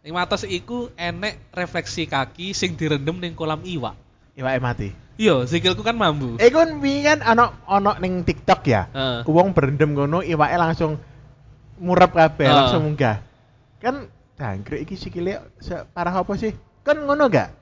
[0.00, 3.92] Ning Matos iku enek refleksi kaki sing direndam ning kolam iwak.
[4.32, 4.88] Iwake mati.
[5.20, 6.40] Iya, sikilku kan mambu.
[6.40, 8.88] Eh kan wingi ana ana ning TikTok ya.
[8.88, 9.28] Heeh.
[9.28, 10.96] Wong berendam ngono iwake langsung
[11.76, 12.56] murep kabeh, Heeh.
[12.56, 13.20] langsung munggah.
[13.76, 14.08] Kan
[14.40, 16.56] jangkrik iki sikile separah apa sih?
[16.80, 17.52] Kan ngono gak?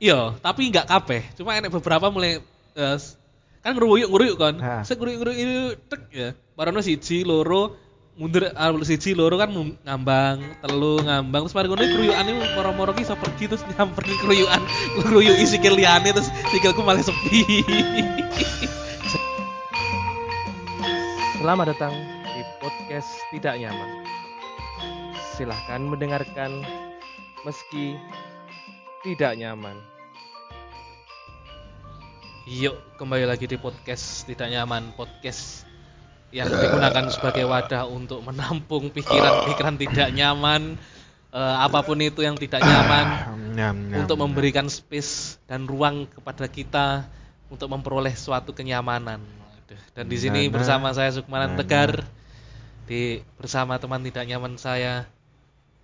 [0.00, 1.20] Iya, tapi nggak kabeh.
[1.36, 2.40] Cuma enek beberapa mulai
[2.72, 3.20] eh, s-
[3.60, 4.54] kan ngeruyuk ngeruyuk kan.
[4.88, 6.28] Sek ngeruyuk ngeruyuk tek ya.
[6.56, 7.76] Barono siji loro
[8.14, 9.50] mundur ah, siji loro kan
[9.82, 14.62] ngambang, telu ngambang terus mari ngono keruyukane moro-moro ki iso pergi terus nyamper ki keruyukan,
[15.02, 17.42] ngeruyuk sikil liyane terus sikilku malah sepi.
[21.42, 23.90] Selamat datang di podcast Tidak Nyaman.
[25.34, 26.62] Silahkan mendengarkan
[27.42, 27.98] meski
[29.02, 29.76] tidak nyaman.
[32.48, 35.73] Yuk, kembali lagi di podcast Tidak Nyaman Podcast
[36.34, 40.74] yang digunakan sebagai wadah untuk menampung pikiran-pikiran tidak nyaman
[41.30, 43.06] eh, Apa pun itu yang tidak nyaman
[43.54, 44.26] Nyam, nyam, Untuk nyam.
[44.26, 47.06] memberikan space dan ruang kepada kita
[47.54, 49.22] Untuk memperoleh suatu kenyamanan
[49.94, 52.02] Dan di sini bersama saya Sukmanan Tegar
[52.90, 55.06] di Bersama teman tidak nyaman saya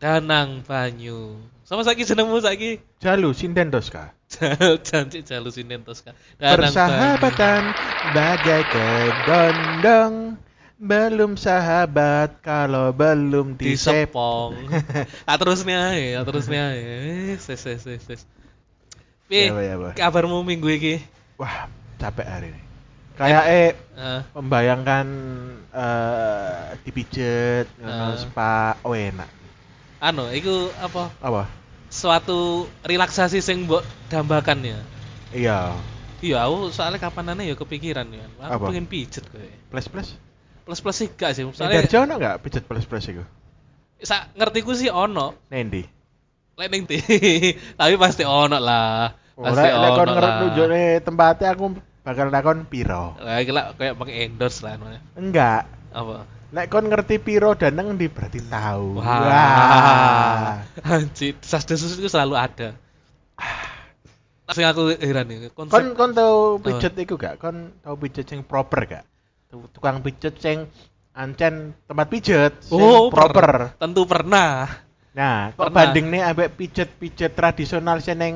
[0.03, 4.13] Danang Banyu Sama saiki jenengmu saiki Jalu sinden doska.
[4.87, 6.15] Janji jalu sinden Tosca.
[6.39, 6.71] Danang Banyu.
[6.71, 7.63] Persahabatan
[8.15, 10.15] bagai kedondong
[10.81, 14.57] belum sahabat kalau belum disepong.
[15.29, 16.97] tak terusnya ya, terusnya ya.
[17.37, 18.21] Ses ses ses ses.
[19.29, 20.95] Pi, Ya, ya, kabarmu minggu ini?
[21.37, 21.69] Wah,
[22.01, 22.63] capek hari ini.
[23.15, 23.71] Kayak eh
[24.01, 25.07] Eh, membayangkan
[25.77, 28.25] eh dipijet, ngono, Eh.
[28.25, 29.29] spa, oh enak.
[30.01, 31.13] anu, itu apa?
[31.21, 31.45] Apa?
[31.93, 34.81] Suatu relaksasi sing mbok dambakan ya.
[35.37, 35.77] Iya,
[36.25, 38.25] Iya, aku soalnya kapanane ya kepikiran ya.
[38.49, 38.67] Aku Apa?
[38.73, 39.45] pengen pijet kowe.
[39.69, 40.17] plus
[40.71, 40.81] plus.
[40.81, 43.25] Plus sih gak sih, Soalnya soalnya ono nggak pijet plus plus itu?
[44.01, 45.37] sa ngertiku sih ono.
[45.53, 45.85] Nendi.
[46.57, 46.99] Lek ning ndi.
[47.79, 49.13] Tapi pasti ono lah.
[49.37, 50.41] Pasti Ora lek kon ono ngerti lah.
[50.41, 51.65] nunjukne tempatnya aku
[52.01, 53.17] bakal takon piro.
[53.21, 55.01] Lah iki lah kayak pakai endorse lah namanya.
[55.17, 55.63] Enggak.
[55.93, 56.25] Apa?
[56.51, 59.01] Lek kon ngerti piro dan neng di berarti tahu.
[59.01, 60.65] Wah.
[60.93, 62.77] Anjir, desas-desus itu selalu ada.
[64.51, 67.39] Sing aku heran konsep Kon kon tau pijet iku gak?
[67.39, 69.05] Kon tau pijet sing proper gak?
[69.51, 70.71] Tu- Tukang pijet sing
[71.11, 73.75] ancen tempat pijet sing oh, per- proper.
[73.77, 74.71] tentu pernah.
[75.11, 78.35] Nah, kok banding nih ambek pijet-pijet tradisional sing neng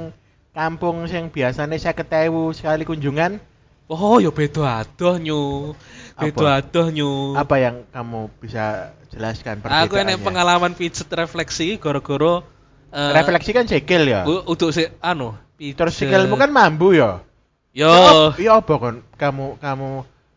[0.50, 3.38] kampung sing biasanya saya ketemu sekali kunjungan,
[3.84, 5.70] Oh, ya beda adoh nyu.
[6.16, 7.36] Beda adoh nyu.
[7.36, 10.24] apa yang kamu bisa jelaskan Aku enek perbedaannya?
[10.24, 12.42] pengalaman pijet refleksi gara-gara
[12.90, 14.24] eh, Refleksi kan sikil ya.
[14.24, 15.76] untuk si anu, pijet.
[15.78, 17.20] Terus sikilmu kan mambu ya.
[17.70, 19.90] yo Iya apa kon kamu kamu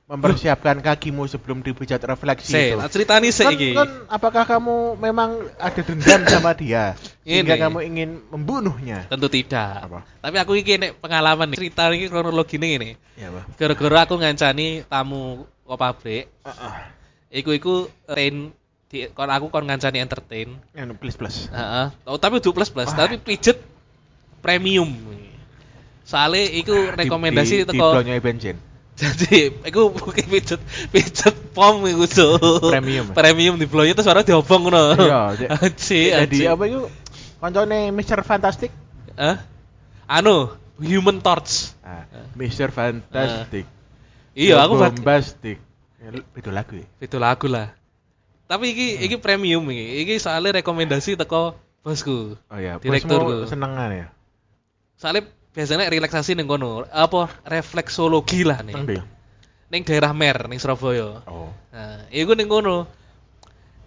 [0.08, 2.80] mempersiapkan kakimu sebelum dipijat refleksi Se, itu.
[2.80, 3.70] tak ceritani sik Kan, iki.
[3.76, 6.96] kan apakah kamu memang ada dendam sama dia
[7.28, 7.64] sehingga Ini.
[7.68, 9.04] kamu ingin membunuhnya?
[9.12, 9.84] Tentu tidak.
[9.84, 10.00] Apa?
[10.24, 11.60] Tapi aku iki nek pengalaman nih.
[11.60, 12.96] Cerita ini kronologi ini.
[13.20, 13.60] Ya, Pak.
[13.60, 16.76] Gara-gara aku ngancani tamu ke pabrik, Heeh.
[17.44, 17.74] iku iku
[18.08, 18.56] rain
[18.88, 20.56] di kon aku kon ngancani entertain.
[20.72, 21.52] Anu plus plus.
[21.52, 21.92] Heeh.
[22.08, 22.96] Oh, tapi plus plus, Wah.
[22.96, 23.60] tapi pijet
[24.40, 24.88] premium.
[26.08, 28.56] Soalnya iku rekomendasi di, di, teko di bensin.
[28.98, 30.58] Jadi iku bukan pijet
[30.90, 32.10] pijet pom iku.
[32.74, 33.14] Premium.
[33.14, 34.98] Premium di terus baru diobong ngono.
[34.98, 35.22] Iya,
[35.78, 36.44] Jadi aji.
[36.50, 36.90] apa itu?
[37.38, 38.26] Koncone Mr.
[38.26, 38.74] Fantastic?
[39.14, 39.46] Hah?
[40.10, 40.50] Anu,
[40.82, 41.78] Human Torch.
[41.86, 42.74] Ah, Mr.
[42.74, 43.70] Fantastic.
[44.34, 45.62] Iya, aku bak bombastic.
[45.98, 46.86] Ya, Itu lagu ya.
[46.98, 47.74] itu lagu lah.
[48.46, 49.06] Tapi iki Hmm.
[49.06, 50.06] iki premium iki.
[50.06, 52.38] Iki soalnya rekomendasi teko bosku.
[52.50, 53.46] Oh ya, Direkturku.
[53.46, 54.08] senengan ya.
[54.98, 59.02] Soalnya biasanya relaksasi ning kono, apa refleksologi lah nih.
[59.74, 61.26] Ning daerah Mer ning Surabaya.
[61.26, 61.50] Oh.
[61.74, 62.86] Nah, iku ning kono.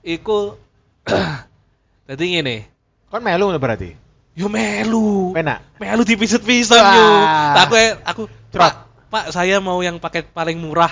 [0.02, 0.58] Iku
[2.10, 2.66] Dadi ngene.
[3.06, 3.94] Kon melu berarti.
[4.34, 5.30] Yo melu.
[5.30, 5.62] Penak.
[5.78, 6.90] Melu dipijet-pijet Wah.
[6.90, 7.06] yo.
[7.62, 8.66] Aku aku Cerot.
[8.66, 8.74] Pak,
[9.14, 10.90] Pak, saya mau yang paket paling murah.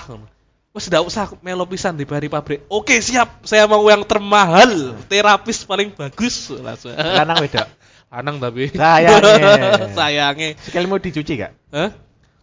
[0.71, 2.63] Wes ndak usah melo pisan di bari pabrik.
[2.71, 3.43] Oke, siap.
[3.43, 4.95] Saya mau yang termahal.
[5.11, 6.55] Terapis paling bagus.
[6.55, 6.95] Langsung.
[6.95, 7.67] Lanang wedok.
[8.09, 8.73] Anang tapi.
[8.73, 9.53] Sayangnya.
[9.97, 10.57] Sayangnya.
[10.65, 11.53] Sikilmu dicuci gak?
[11.69, 11.89] Hah?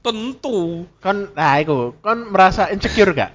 [0.01, 0.87] Tentu.
[1.03, 3.35] Kon nah iku, kon merasa insecure gak?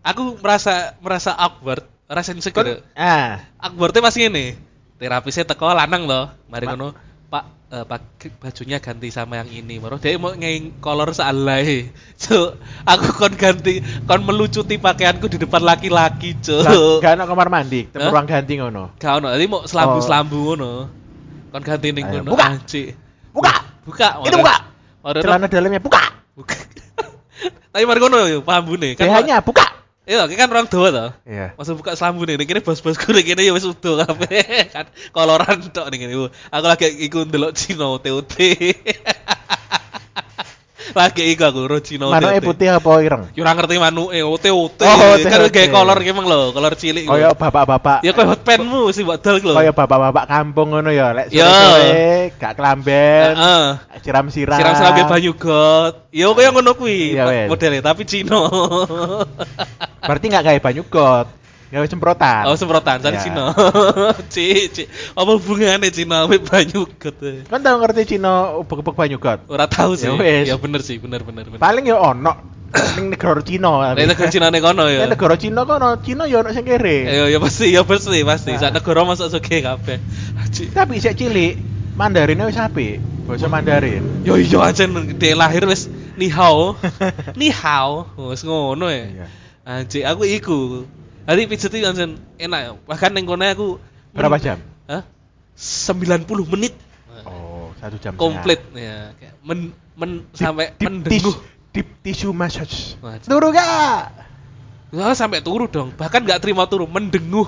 [0.00, 2.80] Aku merasa merasa awkward, rasa Kon insecure.
[2.96, 4.56] ah, Awkwardnya masih ini.
[4.96, 6.32] Terapisnya teko lanang loh.
[6.48, 6.88] Mari Ma- ngono,
[7.28, 8.00] Pak, eh, pak
[8.40, 9.76] bajunya ganti sama yang ini.
[9.76, 11.92] Baru dia mau ngeng kolor sealai.
[12.24, 12.56] Cuk,
[12.88, 16.64] aku kon ganti, kon melucuti pakaianku di depan laki-laki, cuk.
[17.04, 18.08] gak ono kamar mandi, Hah?
[18.08, 18.96] ruang ganti ngono.
[18.96, 20.72] Gak ono, tadi mau selambu-selambu ngono.
[21.48, 22.36] Kon ganti ning ngono.
[22.36, 22.46] buka!
[23.32, 23.54] Buka!
[23.84, 24.08] Buka.
[24.24, 24.56] Itu buka!
[25.00, 26.02] Waduh, Celana dalamnya buka.
[26.36, 26.56] buka.
[27.72, 28.98] Tapi mari ngono yo, paham bune.
[28.98, 29.78] Kan buka.
[30.08, 31.06] Iya, kan orang Dawa to.
[31.28, 31.52] Iya.
[31.52, 34.40] Masa buka selambu nih, kene bos-bosku nih kene ya wis udah kabeh.
[34.74, 36.32] kan koloran tok nih kene.
[36.32, 38.32] Aku lagi iku ndelok Cino TOT.
[40.96, 43.28] lagi iku aku ro Cino Manuke putih apa ireng?
[43.36, 44.80] Yo ora ngerti manuke OT-OT.
[44.84, 47.04] Oh, kan kayak kolor ki emang lho, kolor cilik.
[47.08, 48.04] Kaya bapak-bapak.
[48.04, 49.54] Ya koyo hotpenmu sih mbok dol lho.
[49.56, 53.66] Kaya bapak-bapak kampung ngono ya, lek sore-sore gak kelamben, Heeh.
[54.02, 54.58] siram-siram.
[54.58, 55.94] Siram-siram ke banyu got.
[56.12, 58.48] Yo koyo ngono kuwi Iya, modelnya tapi Cino.
[60.02, 61.26] Berarti gak kayak banyu got,
[61.68, 62.48] gawe semprotan.
[62.48, 63.24] Oh semprotan sana Ya.
[63.24, 63.52] Cino.
[64.32, 64.82] Ci, ci.
[65.12, 67.20] Apa hubungannya Cino ambek banyu got?
[67.48, 69.44] Kan tau ngerti Cina ubek-ubek banyu got.
[69.52, 70.08] Ora tahu sih.
[70.08, 70.54] Ya.
[70.54, 71.60] Ya bener sih, bener bener bener.
[71.60, 72.58] Paling ya ono
[72.96, 73.92] ning negara Cina.
[73.92, 75.04] Nek negara Cina nih kono ya.
[75.04, 76.98] Nek negara Cina kono, Cina ya ono sing kere.
[77.04, 78.52] Ya ya pasti, ya pasti, pasti.
[78.56, 78.60] Nah.
[78.60, 79.98] Sak negara masuk sugih kabeh.
[80.52, 80.72] Ci.
[80.72, 81.56] Tapi sik cilik,
[81.96, 83.00] Mandarinnya wis apik.
[83.28, 84.24] Basa Mandarin.
[84.24, 86.80] Yo iya aja dia lahir wis ni hao.
[87.40, 88.08] ni hao.
[88.16, 89.04] Wis ngono ya.
[89.04, 89.26] Iya.
[89.68, 90.88] Anjir, aku iku.
[91.28, 92.60] Tadi pijet iki langsung enak.
[92.64, 92.70] ya.
[92.88, 93.68] Bahkan ning kono aku
[94.16, 94.56] Berapa jam?
[94.88, 95.04] Hah?
[95.52, 96.72] 90 menit.
[97.28, 98.16] Oh, satu jam.
[98.16, 101.36] komplit ya kayak men men sampai deep, mendenguh
[101.76, 102.96] deep tissue massage.
[103.04, 104.08] Wah, Turu gak?
[104.88, 107.44] Wah, sampai turu dong bahkan nggak terima turu mendenguh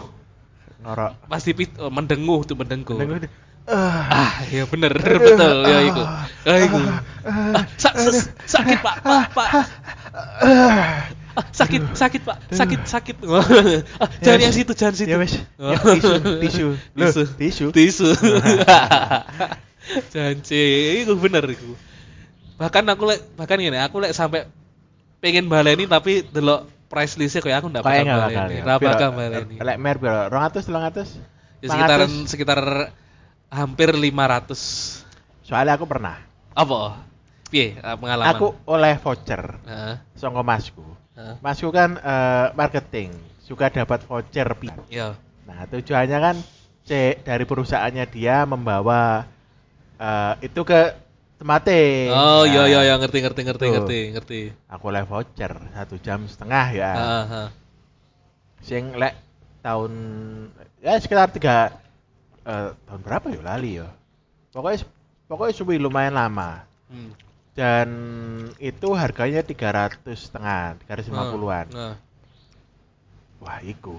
[0.85, 1.17] Norok.
[1.25, 3.33] pasti pit oh, mendenguh tuh mendenguh Dengar dia.
[3.65, 4.05] Ah.
[4.29, 6.03] ah ya bener betul ya iku
[6.45, 6.79] ya iku
[7.25, 9.49] Ah, ah, sa- sa- sakit pak pak pak
[11.41, 11.45] ah.
[11.51, 15.35] sakit sakit pak sakit sakit ah, jangan Ya, yang situ jangan situ Ya wes.
[15.57, 15.73] Oh.
[15.73, 16.69] Ya, tisu, tisu.
[16.93, 17.67] Tisu tisu.
[17.73, 18.09] tisu
[20.13, 20.65] janji
[21.03, 21.75] itu bener itu
[22.61, 24.47] bahkan aku lek bahkan gini aku lek sampai
[25.19, 28.63] pengen baleni tapi delok price listnya kayak aku ndak bakal baleni ya.
[28.67, 30.29] ndak bakal baleni Lek mer piro?
[30.29, 31.65] 200 300?
[31.65, 32.61] ya sekitaran sekitar
[33.49, 35.09] hampir 500
[35.45, 36.23] Soalnya aku pernah.
[36.55, 37.03] apa
[37.51, 40.85] piye pengalaman Aku oleh voucher Heeh, saka masku.
[41.17, 41.35] Heeh.
[41.43, 43.11] Masku kan eh, marketing,
[43.43, 44.69] suka dapat voucher pi.
[44.93, 45.17] ya
[45.49, 46.37] Nah, tujuannya kan
[46.87, 49.27] cek dari perusahaannya dia membawa
[49.99, 50.95] eh, itu ke
[51.41, 52.13] tempatnya.
[52.13, 53.73] oh Nah, iya iya iya ngerti ngerti ngerti Tuh.
[53.75, 56.93] ngerti ngerti Aku oleh voucher satu jam setengah ya.
[56.95, 57.49] Heeh, heeh.
[58.61, 59.17] Sing lek
[59.65, 59.93] tahun
[60.85, 61.73] ya sekitar tiga
[62.45, 63.89] eh, tahun berapa ya lali ya.
[64.53, 64.85] Pokoknya
[65.31, 66.65] pokoknya suwi lumayan lama.
[66.91, 67.15] Hmm.
[67.51, 67.89] Dan
[68.63, 71.67] itu harganya 300 setengah, 350-an.
[71.75, 71.95] Nah,
[73.41, 73.97] Wah, iku.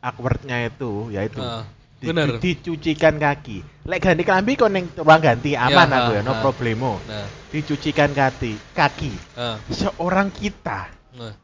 [0.00, 1.64] Awkwardnya itu yaitu nah.
[2.00, 3.60] di- bener dicucikan kaki.
[3.84, 6.40] Lek ganti kelambi kon ning ruang ganti aman Ya, aku ya, no ha.
[6.40, 6.96] problemo.
[7.04, 9.12] nah Dicucikan kaki, kaki.
[9.36, 11.34] nah, Seorang kita nah.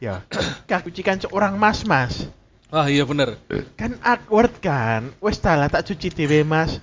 [0.00, 0.24] ya,
[0.70, 2.24] kaki cucikan seorang mas-mas.
[2.72, 3.38] Wah iya bener.
[3.78, 5.14] Kan awkward kan.
[5.22, 6.82] Wes tak cuci dhewe, Mas.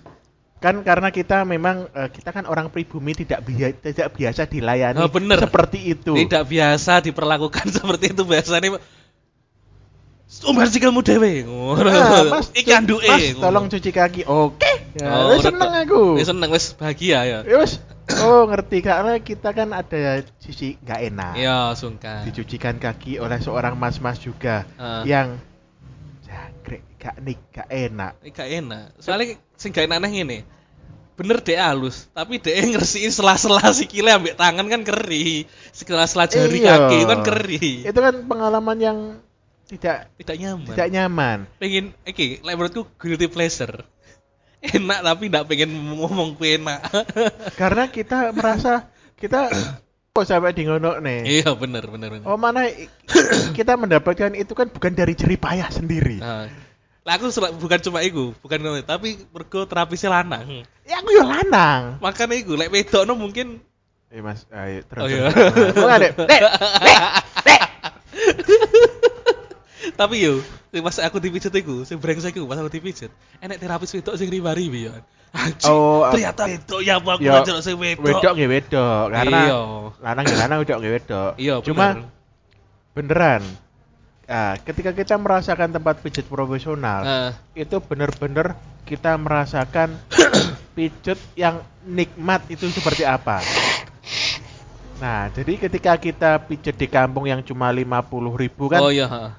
[0.63, 5.12] Kan karena kita memang eh, kita kan orang pribumi tidak bia- tidak biasa dilayani Oh,
[5.12, 5.36] bener.
[5.38, 6.15] seperti itu.
[6.15, 8.80] Tidak biasa diperlakukan seperti itu biasanya.
[10.44, 11.45] Umbar sikilmu dewe.
[11.77, 13.06] Ah, mas, Iki cu- anduke.
[13.06, 14.21] Mas, tolong cuci kaki.
[14.25, 14.71] Oke.
[14.98, 16.18] Ya, Oh, seneng aku.
[16.18, 17.39] Wis seneng wis bahagia ya.
[17.44, 17.77] Ya wes.
[18.19, 20.04] Oh, ngerti karena kita kan ada
[20.38, 21.33] sisi nggak enak.
[21.38, 22.25] Iya, sungkan.
[22.25, 25.06] Dicucikan kaki oleh seorang mas-mas juga Ah.
[25.06, 25.38] yang
[26.21, 28.13] jangkrik gak nik gak enak.
[28.27, 28.86] Gak enak.
[28.98, 30.44] Soalnya sing gak enak ngene.
[31.13, 35.45] Bener deh halus, tapi deh ngersiin sela-sela sikile ambek tangan kan keri.
[35.69, 36.75] Sela-sela jari Iya.
[36.83, 37.65] kaki kan keri.
[37.86, 38.98] Itu kan pengalaman yang
[39.63, 40.68] tidak Tidak nyaman.
[40.69, 41.38] tidak nyaman.
[41.56, 43.88] pengen iki lek menurutku guilty pleasure
[44.62, 46.84] enak tapi tidak pengen ngomong ku enak
[47.62, 49.50] Karena kita merasa kita
[50.13, 51.25] kok sampai di ngono nih.
[51.25, 52.70] iya bener bener Oh mana
[53.58, 56.20] kita mendapatkan itu kan bukan dari jerih payah sendiri.
[56.20, 56.46] nah,
[57.03, 61.24] lah aku sel- bukan cuma iku bukan ngono tapi mergo terapisnya lanang Ya aku yo
[61.24, 62.00] lanang.
[62.00, 63.60] makanya iku lek wedok no mungkin
[64.13, 65.01] Eh mas, ayo terus.
[65.01, 65.25] Oh, iya.
[65.74, 66.12] nggak, Dek?
[66.22, 66.41] Dek,
[67.41, 67.62] Dek,
[70.00, 70.38] tapi yo
[70.69, 74.29] sing pas aku dipijet iku sing brengsek iku pas aku dipijet enek terapis wedok sing
[74.29, 74.93] ya
[75.33, 79.39] Anjing, Oh, ternyata wedok ya apa aku Yo, aja sing wedok Wedok nggih wedok karena
[79.43, 79.60] Iya.
[79.98, 81.31] lanang nggih lanang wedok nggih wedok.
[81.41, 82.05] iya Cuma bener.
[82.93, 83.41] beneran.
[84.24, 88.56] Ah, ketika kita merasakan tempat pijat profesional, Nah, itu bener-bener
[88.88, 90.00] kita merasakan
[90.80, 93.44] pijat yang nikmat itu seperti apa.
[95.03, 99.36] Nah, jadi ketika kita pijat di kampung yang cuma 50.000 ribu kan, oh iya ha.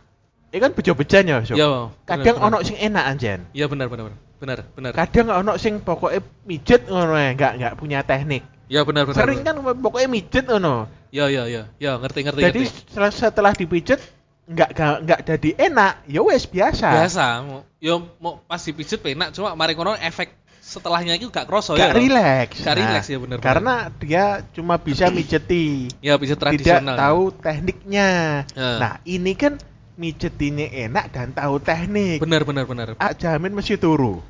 [0.53, 1.57] itu kan bejo-bejan ya, Sob.
[1.57, 3.41] Iya, Kadang bener, ono sing enak anjen.
[3.57, 4.21] Iya benar benar benar.
[4.37, 4.93] Benar, benar.
[4.93, 8.45] Kadang ono sing pokoknya mijet ngono ya, nggak nggak punya teknik.
[8.69, 9.17] Iya benar benar.
[9.17, 10.93] Sering kan pokoknya mijet ngono.
[11.09, 11.63] Iya iya iya.
[11.81, 12.81] Iya, ngerti ngerti Jadi ngerti.
[12.91, 14.01] setelah, setelah dipijet
[14.45, 16.89] nggak nggak jadi enak, ya wes biasa.
[16.93, 21.77] Biasa, mau yo mau pas dipijet enak cuma mari kono efek setelahnya itu gak kroso
[21.77, 21.95] gak ya.
[21.95, 22.65] relax.
[22.65, 23.37] Gak Nah, relax ya bener.
[23.37, 26.97] Karena dia cuma bisa mijeti, ya bisa tidak tradisional.
[26.97, 28.09] tahu tekniknya.
[28.57, 28.71] Ya.
[28.81, 29.61] Nah, ini kan
[30.01, 32.25] mijetinya enak dan tahu teknik.
[32.25, 32.87] Bener bener bener.
[32.97, 34.25] Ah, jamin mesti turu.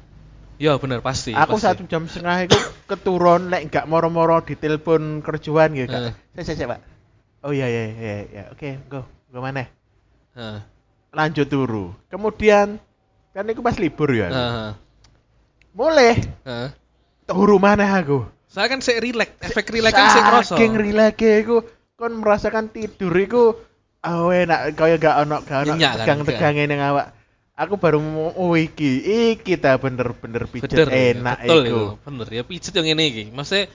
[0.59, 1.31] Ya bener pasti.
[1.35, 1.67] Aku pasti.
[1.71, 2.59] satu jam setengah itu
[2.91, 5.95] keturun, lek nggak moro-moro ditelepon kerjaan gitu.
[5.95, 6.15] Eh.
[6.35, 6.81] Saya, saya, saya, Pak.
[7.47, 8.45] Oh iya, iya, iya, iya.
[8.51, 9.07] Oke, go.
[9.31, 9.67] Go mana?
[10.35, 10.61] Heeh.
[11.15, 11.95] Lanjut turu.
[12.11, 12.83] Kemudian,
[13.31, 14.29] kan itu pas libur ya.
[14.31, 14.71] Heeh.
[15.75, 16.69] Mulai, Heeh.
[17.27, 18.27] turu mana aku?
[18.51, 20.55] Saya kan sik relax, efek relax kan sik kroso.
[20.55, 21.67] Saking relax iku
[21.99, 23.59] kon merasakan tidur iku
[24.07, 27.11] oh enak kaya gak ono gak ono kan, tegang-tegang ning awak.
[27.55, 29.03] Aku baru mau oh iki
[29.35, 31.67] iki ta bener-bener pijet Bener, ya, enak betul iku.
[31.67, 31.83] itu.
[32.07, 33.25] Bener ya pijet yang ini iki.
[33.35, 33.67] Maksudnya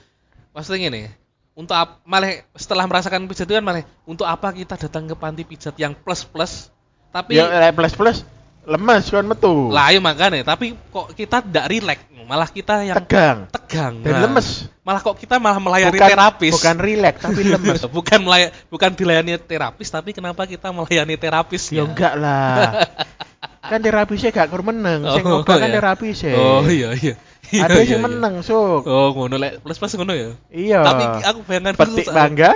[0.56, 1.12] maksudnya ngene.
[1.60, 5.44] Untuk ap, malah setelah merasakan pijat itu kan malah untuk apa kita datang ke panti
[5.44, 6.72] pijat yang plus plus
[7.06, 8.24] tapi Ya lek plus-plus
[8.62, 9.68] lemes kon metu.
[9.68, 14.20] lah ya makanya tapi kok kita tidak relax malah kita yang tegang tegang dan Nah,
[14.24, 14.70] lemes.
[14.80, 17.80] malah kok kita malah melayani bukan, terapis Bukan relax tapi lemes.
[17.84, 22.86] bukan melay- bukan dilayani terapis tapi kenapa kita melayani terapis ya enggak lah.
[23.70, 26.32] kan terapisnya gak kur meneng, sing obah kan terapisnya.
[26.32, 27.14] oh iya iya Iya,
[27.50, 28.06] Ada iya, yang iya.
[28.06, 28.86] meneng, Sok.
[28.86, 30.80] oh ngono lek plus plus ngono ya Iya.
[30.86, 32.52] tapi aku bayangkan dulu petik bangga.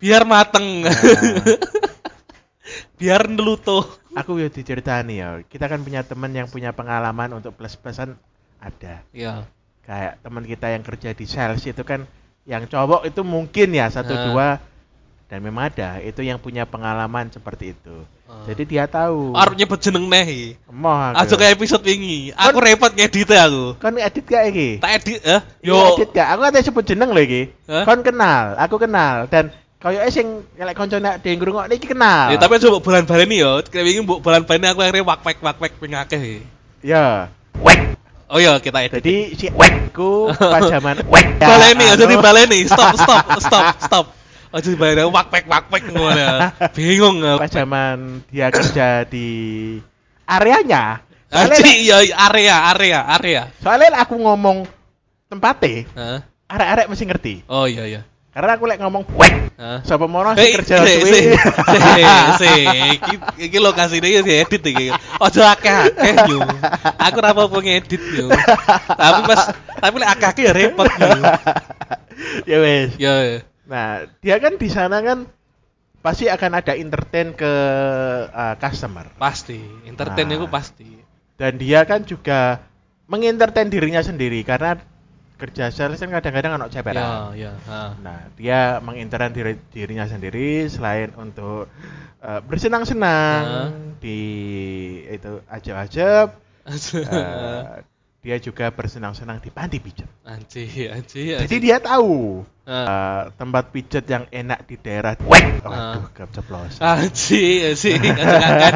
[0.00, 0.96] biar mateng Nah.
[3.00, 7.74] biar nelutuh aku ya diceritani ya kita kan punya teman yang punya pengalaman untuk plus
[7.76, 8.14] plusan
[8.60, 9.48] ada ya
[9.84, 12.04] kayak teman kita yang kerja di sales itu kan
[12.44, 14.22] yang cowok itu mungkin ya satu Ah.
[14.30, 14.46] dua
[15.30, 17.96] dan memang ada itu yang punya pengalaman seperti itu
[18.30, 18.46] Ah.
[18.46, 21.34] jadi dia tahu arep nyebut jeneng neh Emoh aja aku.
[21.34, 25.98] kayak episode wingi aku repot ngedit aku kon edit gak iki tak edit eh yo
[25.98, 27.82] edit gak aku ada sebut jeneng lho iki Hah?
[27.82, 29.50] kon kenal aku kenal dan
[29.82, 33.64] kaya sing lek koncone dhewe ngrungokne iki kenal Ya, tapi coba bulan baleni yo.
[33.66, 36.44] Kayak wingi mbok bulan baleni aku akhirnya wak wak wak wak ping akeh.
[36.84, 37.32] ya
[38.30, 39.02] Oh iya, kita edit.
[39.02, 39.46] jadi si
[39.90, 42.62] ku pas zaman wek baleni aja di anu, baleni.
[42.68, 44.06] Stop stop stop stop.
[44.50, 46.26] Aja di baleni wak wak wak wak ngono.
[46.74, 49.78] Bingung pas zaman dia kerja di
[50.26, 53.42] areanya soalnya, Aji ya area area area.
[53.62, 54.66] soalnya aku ngomong
[55.26, 56.18] tempatnya Hah?
[56.46, 58.02] arek-arek mesti ngerti Oh iya iya.
[58.30, 59.82] karena aku lek ngomong wek Hah?
[59.86, 61.34] sapa mono sing kerja suwe
[62.38, 62.50] si,
[62.94, 63.14] iki,
[63.46, 64.90] iki lokasi ini diedit iki.
[65.18, 66.40] Ojo akeh-akeh yo.
[66.96, 68.26] Aku ora apa-apa ngedit yo.
[68.88, 71.10] Tapi pas tapi lek akeh-akeh ya repot yo.
[72.50, 73.44] ya wes Ya.
[73.70, 75.30] Nah dia kan di sana kan
[76.00, 77.52] pasti akan ada entertain ke
[78.26, 80.36] uh, customer Pasti, entertain Nah.
[80.36, 80.90] itu pasti.
[81.38, 82.60] dan dia kan juga
[83.06, 84.76] mengentertain dirinya sendiri karena
[85.36, 87.52] kerja sales kan kadang-kadang anak Ya, cepetan ya.
[87.64, 87.96] ha.
[87.96, 91.64] Nah, dia menginteran diri, dirinya sendiri selain untuk
[92.20, 93.72] uh, bersenang-senang
[94.04, 94.20] di
[95.08, 96.36] itu ajab-ajab,
[97.08, 97.80] uh,
[98.20, 100.04] dia juga bersenang-senang di panti pijat.
[100.28, 101.56] Anji, anji, Jadi anji.
[101.56, 102.70] dia tahu Ah.
[102.70, 105.16] uh, tempat pijat yang enak di daerah.
[105.18, 106.06] Waduh, Ah.
[106.12, 106.78] keceplosan.
[106.84, 108.74] Anji, anji, aja kaget.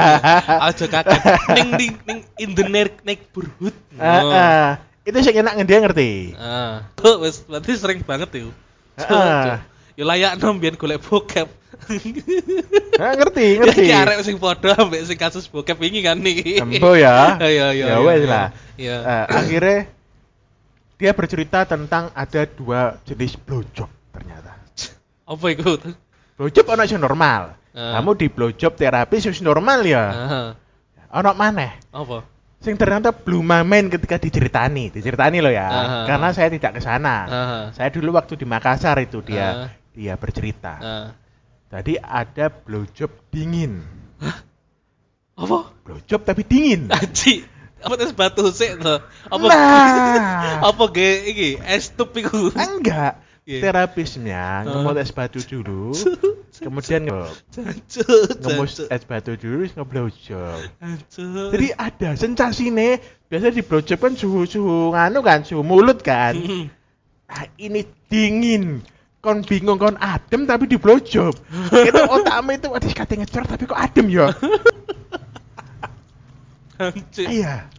[0.48, 1.20] Aja kaget.
[1.54, 3.76] Ning ning ning in the neck neighborhood.
[4.00, 4.68] Ah, ah.
[5.04, 6.34] itu sih enak dia ngerti.
[6.34, 6.88] Ah.
[6.96, 8.50] Tuh, wis berarti sering banget tuh.
[8.98, 9.60] Ah.
[9.94, 11.46] Yo layak nombian golek bokep.
[12.98, 13.82] Ah, ngerti, ngerti.
[13.86, 16.62] Iki arek sing padha ambek sing kasus bokep ini kan nih.
[16.62, 17.38] Embo ya.
[17.38, 17.86] Iya, iya.
[17.86, 18.30] Ya iya, wes iya.
[18.30, 18.46] lah.
[18.74, 18.96] Iya.
[18.98, 19.78] Eh, akhirnya
[20.98, 24.58] dia bercerita tentang ada dua jenis blowjob ternyata.
[25.26, 25.78] Apa itu?
[26.34, 27.54] Blowjob ono sing normal.
[27.74, 27.98] Ah.
[27.98, 30.04] Kamu di blowjob terapi wis normal ya.
[30.10, 30.50] Ah.
[31.14, 32.26] Ono maneh Apa?
[32.64, 35.68] sing ternyata belum main ketika diceritani, diceritani loh ya.
[35.68, 36.06] Ah.
[36.08, 37.16] Karena saya tidak ke sana.
[37.28, 37.64] Ah.
[37.76, 39.83] Saya dulu waktu di Makassar itu dia Ah.
[39.94, 40.74] Dia bercerita.
[40.82, 41.08] Ah.
[41.70, 43.82] Tadi ada blowjob dingin.
[45.38, 45.70] Apa?
[45.86, 46.90] Blowjob tapi dingin.
[46.94, 47.46] Anji.
[47.84, 48.96] Apa tes batu sik to?
[49.28, 50.64] Apa Nah.
[50.72, 52.50] apa ge iki es tup iku?
[52.54, 53.22] Enggak.
[53.44, 53.60] Iya.
[53.60, 55.92] Terapisnya ngemut es batu dulu,
[56.64, 57.04] kemudian
[57.52, 58.88] jancuk.
[58.88, 60.64] es batu dulu, ngeblowjob.
[61.52, 63.04] Jadi ada sensasine.
[63.28, 66.40] Biasanya di blowjob kan suhu-suhu nganu kan, suhu mulut kan.
[66.40, 66.72] Hmm.
[67.28, 68.80] Nah, ini dingin.
[69.25, 71.33] Kon bingung kon adem tapi di blowjob.
[71.73, 74.28] itu otakmu itu waduh kate ngecor tapi kok adem ya.
[77.16, 77.71] Iya.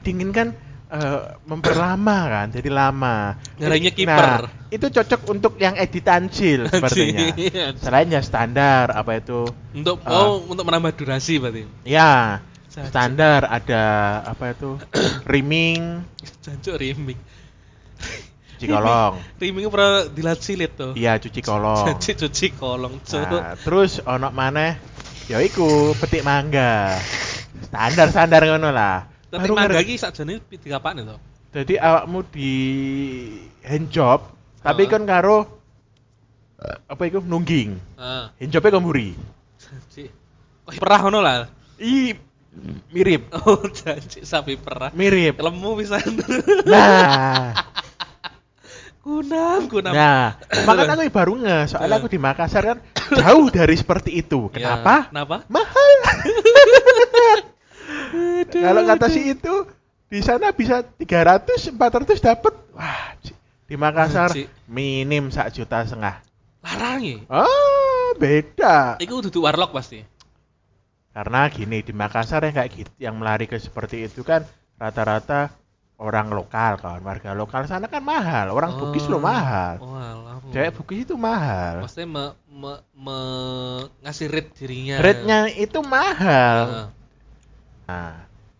[0.00, 0.54] Dingin kan
[0.88, 3.34] eh, memperlama kan, jadi lama.
[3.58, 4.46] Nah, kiper.
[4.70, 7.28] itu cocok untuk yang editan chill sepertinya.
[7.34, 7.74] Anjing.
[7.82, 9.42] Selain ya standar apa itu?
[9.74, 10.22] Untuk Ah.
[10.30, 11.66] oh untuk menambah durasi berarti.
[11.82, 13.84] Ya, standar ada
[14.22, 14.78] apa itu?
[15.32, 16.06] Riming,
[16.46, 17.18] Jancuk riming.
[18.54, 19.12] Cuci kolong.
[19.36, 20.92] Riming pernah dilat silit tuh.
[20.94, 21.86] Iya, cuci kolong.
[21.88, 22.94] Jancuk cuci kolong.
[23.02, 24.78] Nah, terus ono maneh
[25.26, 26.94] ya iku petik mangga.
[27.70, 29.06] Standar-standar ngono lah.
[29.30, 31.16] Baru mangga iki sakjane tiga apaan itu?
[31.54, 32.52] Jadi awakmu di
[33.62, 34.26] hand job,
[34.58, 35.46] tapi kan karo
[36.86, 37.78] apa itu nungging.
[37.94, 38.24] Heeh.
[38.42, 39.10] Hand jobnya kok mburi.
[39.58, 40.10] Janji.
[40.66, 41.46] Kok perah ngono lah.
[41.78, 42.14] I
[42.90, 44.94] mirip, Oh, janji sapi perah.
[44.94, 45.38] mirip.
[45.38, 46.06] Lemu pisan.
[46.66, 47.50] Nah,
[49.04, 49.92] kunam, kunam.
[49.92, 52.80] nah, makanya aku baru nge, soalnya aku di Makassar kan
[53.20, 54.48] jauh dari seperti itu.
[54.56, 55.12] Ya, Kenapa?
[55.12, 55.44] Kenapa?
[55.52, 55.92] Mahal.
[58.64, 59.68] Kalau kata si itu
[60.08, 62.54] di sana bisa 300 400 dapat.
[62.72, 63.12] Wah,
[63.64, 64.48] di Makassar Ci.
[64.72, 66.24] minim sak juta setengah.
[66.64, 67.28] Larangi.
[67.28, 68.96] Oh, beda.
[69.00, 70.00] Iku duduk warlock pasti.
[71.12, 74.48] Karena gini di Makassar yang kayak gitu, yang melari ke seperti itu kan
[74.80, 75.52] rata-rata
[75.94, 78.50] orang lokal kan, warga lokal sana kan mahal.
[78.50, 79.78] Orang Bugis lo mahal.
[79.78, 80.50] Oh.
[80.50, 81.86] Cewek Bugis itu mahal.
[81.86, 84.98] Maksudnya me, me, me- ngasih rate dirinya.
[84.98, 86.56] Rate-nya itu mahal.
[86.66, 86.88] Heeh.
[87.84, 88.14] Nah,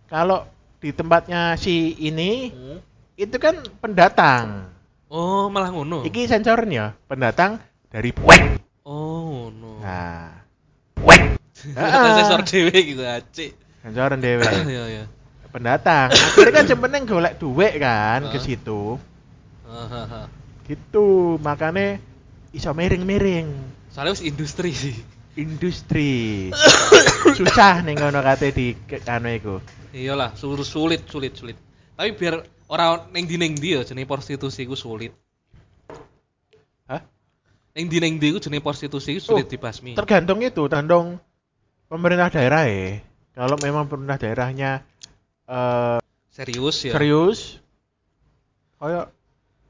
[0.07, 0.47] kalau
[0.79, 2.79] di tempatnya si ini Hmm.
[3.17, 4.71] itu kan pendatang.
[5.11, 6.03] Oh, malah ngono.
[6.03, 8.63] Iki sensornya pendatang dari Wek.
[8.85, 9.81] Oh, no.
[9.81, 10.45] Nah,
[11.03, 11.39] Wek.
[11.73, 13.55] Kata sensor dhewe gitu acik.
[13.81, 14.45] Sensoran dewe.
[14.45, 15.05] Iya, iya.
[15.55, 16.11] Pendatang.
[16.11, 18.99] Akhirnya kan sebenarnya golek duit kan ke situ.
[20.67, 22.03] Gitu, makanya
[22.51, 23.47] iso miring-miring.
[23.95, 24.97] Soalnya wis industri sih.
[25.39, 26.51] Industri.
[27.39, 28.75] Susah nih ngono kate di
[29.07, 29.57] anu iku.
[29.95, 31.57] Iyalah, sulit sulit sulit sulit.
[31.95, 35.15] Tapi biar orang neng di neng dia jenis prostitusi ku sulit.
[36.91, 37.03] Hah?
[37.79, 39.95] Neng di neng dia ku jenis prostitusi ku sulit Oh, dibasmi.
[39.95, 41.23] Tergantung itu, tergantung
[41.87, 42.99] pemerintah daerah ya.
[43.35, 44.87] Kalau memang pemerintah daerahnya
[45.47, 45.99] eh
[46.35, 46.93] Serius ya.
[46.93, 47.63] serius
[48.77, 49.07] kayak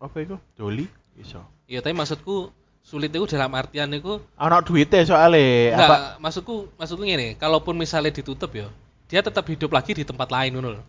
[0.01, 0.37] apa itu?
[0.57, 1.45] Doli iso.
[1.69, 2.49] Iya, tapi maksudku
[2.85, 8.13] sulit itu dalam artian itu Anak duitnya soalnya enggak, apa maksudku maksudku gini, kalaupun misalnya
[8.13, 8.69] ditutup ya,
[9.09, 10.85] dia tetap hidup lagi di tempat lain ngono loh.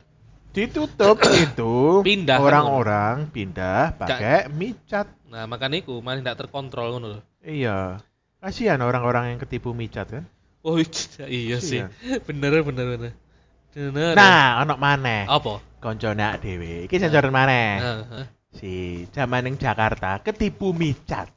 [0.55, 5.11] ditutup itu Pindah kan, orang-orang pindah pakai micat.
[5.27, 7.21] Nah, makanya itu malah tidak terkontrol ngono loh.
[7.43, 7.99] Iya.
[8.39, 10.23] Kasihan orang-orang yang ketipu micat kan.
[10.63, 10.79] Oh
[11.27, 11.83] iya sih.
[12.23, 13.11] Bener bener bener.
[13.75, 15.27] Nah, anak maneh.
[15.27, 15.59] apa?
[15.83, 16.87] Koncone dhewe.
[16.87, 17.83] Iki sensoran maneh.
[17.83, 18.25] Heeh.
[18.55, 18.73] Si
[19.11, 21.27] zaman ning Jakarta ketipu micat.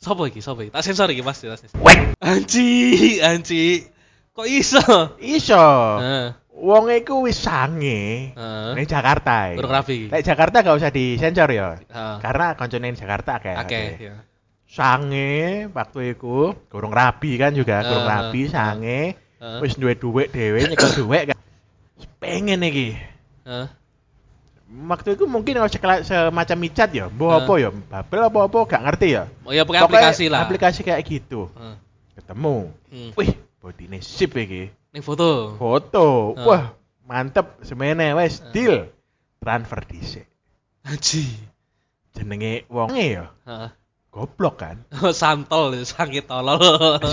[0.00, 0.40] Sopo iki?
[0.40, 0.72] Sopo iki?
[0.72, 1.76] Tak sensor iki pasti, tak sensor.
[1.84, 2.16] Wek.
[2.24, 3.84] Anji, anji.
[4.32, 4.80] Kok iso?
[5.20, 5.66] Iso.
[6.00, 6.26] Heeh.
[6.58, 8.70] Wong iku wis sange Heeh.
[8.74, 9.52] ning Jakarta.
[9.52, 9.60] iki.
[9.60, 9.98] Burung rapi.
[10.10, 11.76] Nek Jakarta gak usah disensor ya.
[11.84, 12.16] Heeh.
[12.24, 13.54] Karena koncone Jakarta akeh.
[13.60, 13.86] Oke, akeh.
[14.08, 14.16] ya.
[14.68, 19.00] Sange waktu iku gurung rabi kan juga gurung Ah, rabi ah, sange
[19.38, 19.58] Heeh.
[19.62, 21.37] wis duwe dhuwit dhewe nyekel dhuwit kan.
[22.18, 22.98] Pengen iki.
[23.46, 23.68] Heeh.
[24.68, 25.70] Waktu itu mungkin kalau
[26.04, 27.40] semacam micat ya, Ah.
[27.40, 29.24] apa ya, babel apa apa gak ngerti ya.
[29.48, 30.44] Oh ya pakai aplikasi lah.
[30.44, 31.48] Aplikasi kayak gitu.
[32.12, 32.68] Ketemu.
[32.92, 33.10] Hmm.
[33.16, 33.32] Wih,
[33.64, 34.68] bodine sip iki.
[34.92, 35.56] Ning foto.
[35.56, 36.36] Foto.
[36.36, 36.44] Ah.
[36.44, 36.64] Wah,
[37.08, 38.28] mantep semene Ah.
[38.52, 38.92] deal.
[39.40, 40.26] Transfer dhisik.
[40.84, 41.24] Anji.
[42.12, 43.70] Jenenge wonge ya Heeh.
[44.12, 44.84] goblok kan.
[45.16, 46.58] Santol, sange tolol.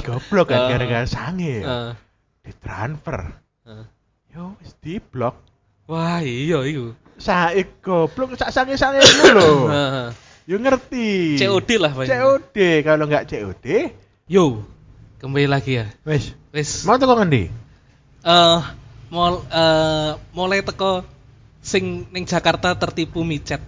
[0.04, 1.64] Goblok kan gara-gara sange ya.
[1.64, 1.92] Heeh.
[2.44, 3.45] Ditransfer.
[4.36, 5.40] Yo wis diblok.
[5.88, 6.92] Wah, iya iku.
[7.16, 9.72] Saik goblok sak sange-sange itu lho.
[10.52, 11.40] Yo ngerti.
[11.40, 12.04] COD lah Pak.
[12.04, 13.96] COD kalau nggak COD
[14.28, 14.68] Yo.
[15.24, 15.88] Kembali lagi ya.
[16.04, 16.84] wis Wis.
[16.84, 17.48] mau teko ngendi?
[18.26, 18.60] eh
[19.08, 21.08] mol eh mulai teko
[21.64, 23.64] sing ning Jakarta tertipu micet.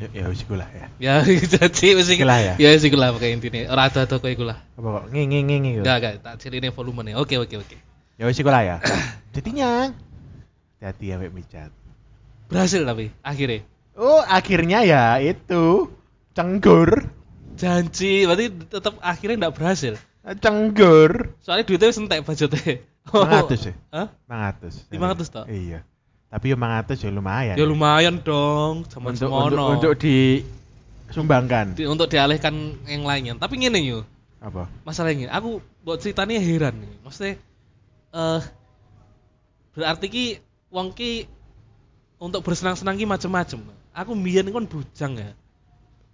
[0.00, 0.88] Ya, ya wis iku lah ya.
[0.96, 1.14] Ya
[1.60, 2.08] jadi wis.
[2.08, 2.54] Iku lah ya.
[2.56, 3.68] Ya wis iku lah pokoke intine.
[3.68, 4.56] Ora ada toko iku lah.
[4.72, 5.84] Apa kok ngingi ngingi gitu?
[5.84, 7.20] Enggak enggak tak ciline volumenya.
[7.20, 7.87] Oke oke oke.
[8.18, 8.76] Ya wis iku lah ya.
[9.34, 9.94] Jadinya
[10.82, 11.70] hati ya micat.
[12.50, 13.62] Berhasil tapi akhirnya.
[13.94, 15.86] Oh, akhirnya ya itu
[16.34, 17.06] cenggur.
[17.58, 19.94] Janji, berarti tetap akhirnya enggak berhasil.
[20.42, 21.34] Cenggur.
[21.42, 22.82] Soalnya duitnya wis entek budgetnya.
[23.08, 23.74] 500 ya?
[23.94, 24.06] Hah?
[24.28, 24.92] 500.
[24.92, 25.44] 500 toh?
[25.48, 25.80] Iya.
[26.28, 27.54] Tapi ya 500 ya lumayan.
[27.56, 29.46] Ya lumayan dong, zaman untuk, semono.
[29.48, 31.72] untuk, untuk disumbangkan.
[31.72, 32.52] Di- untuk dialihkan
[32.84, 33.32] yang lainnya.
[33.40, 34.04] Tapi ngene yo,
[34.44, 34.68] Apa?
[34.84, 36.92] masalahnya aku buat ceritanya heran nih.
[37.00, 37.34] Maksudnya
[38.14, 38.42] eh
[39.76, 40.26] berarti ki
[40.72, 41.28] wong ki
[42.18, 43.62] untuk bersenang-senang ki macem-macem.
[43.94, 45.30] Aku mbiyen kon bujang ya.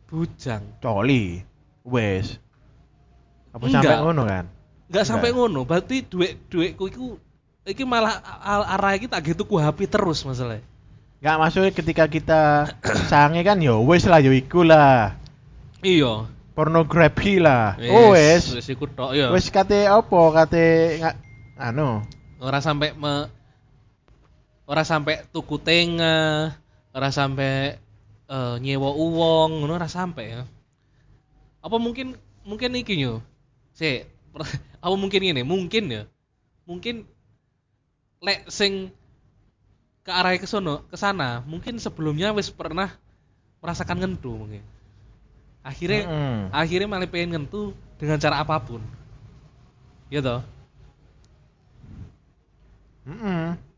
[0.09, 0.62] Bujang.
[0.80, 1.44] Coli.
[1.85, 2.40] Wes.
[3.52, 3.83] Apa Enggak.
[3.85, 4.44] sampai ngono kan?
[4.88, 7.07] Enggak sampai ngono, berarti duit-duitku iku
[7.64, 10.64] iki malah arah iki tak gitu ku HP terus masalahnya.
[11.20, 12.42] Enggak maksudnya ketika kita
[13.09, 15.16] sange kan ya wes lah ya iku lah.
[15.80, 16.28] Iya.
[16.52, 17.76] Pornografi lah.
[17.92, 18.52] Oh wes.
[18.64, 19.33] Iku tok ya.
[19.33, 20.66] Wes kate apa kate
[21.58, 22.02] anu
[22.42, 23.30] ora sampai me
[24.64, 26.56] ora sampai tuku tengah
[26.94, 27.76] ora sampai
[28.30, 30.42] eh, nyewa uang ngono ora sampai ya
[31.64, 33.24] apa mungkin mungkin iki yo
[33.72, 34.04] si
[34.84, 36.02] apa mungkin ini mungkin ya
[36.68, 37.04] mungkin
[38.24, 38.88] lek sing
[40.04, 42.92] ke arah ke sono, ke sana, mungkin sebelumnya wis pernah
[43.64, 44.60] merasakan ngentu mungkin.
[45.64, 46.52] Akhirnya Mm-mm.
[46.52, 48.84] akhirnya malah pengen ngentu dengan cara apa pun.
[50.12, 50.20] Ya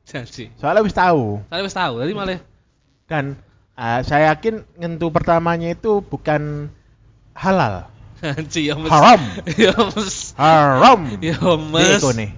[0.07, 2.39] Jadi, Soalnya wis tahu saya wis tahu, jadi malah
[3.07, 3.39] dan
[3.79, 6.71] ah, saya yakin ngentu pertamanya itu bukan
[7.35, 7.87] halal.
[8.25, 8.91] Anji ya mes.
[8.91, 9.21] Haram.
[9.55, 10.17] Ya mes.
[10.35, 11.01] Haram.
[11.21, 12.01] Ya mes.
[12.01, 12.31] Iko nih.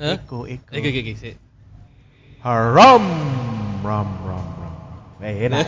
[0.00, 0.38] Iko.
[0.48, 1.14] Iki iki iki.
[1.14, 1.34] sik.
[2.42, 3.04] Haram.
[3.86, 4.74] Ram, ram, ram.
[5.22, 5.64] Eh, enak.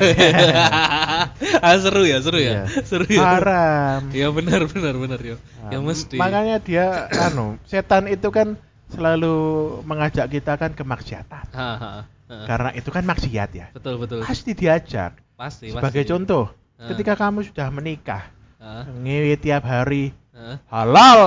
[1.64, 2.66] ah, seru ya, seru ya.
[2.68, 2.82] Iya.
[2.84, 3.20] Seru ya.
[3.22, 4.10] Haram.
[4.10, 5.36] Ya benar benar benar ya.
[5.68, 6.16] Ya Nah, mesti.
[6.18, 9.37] Makanya dia anu, setan itu kan selalu
[9.85, 11.44] mengajak kita kan ke maksiatan.
[11.53, 11.90] Ha, ha,
[12.29, 12.37] ha.
[12.44, 13.66] Karena itu kan maksiat ya.
[13.72, 14.20] Betul betul.
[14.20, 15.16] Pasti diajak.
[15.33, 16.12] Pasti Sebagai pasti.
[16.12, 16.44] contoh,
[16.77, 16.88] Ah.
[16.92, 20.59] ketika kamu sudah menikah, Ha, ngewe tiap hari ha.
[20.68, 21.22] halal.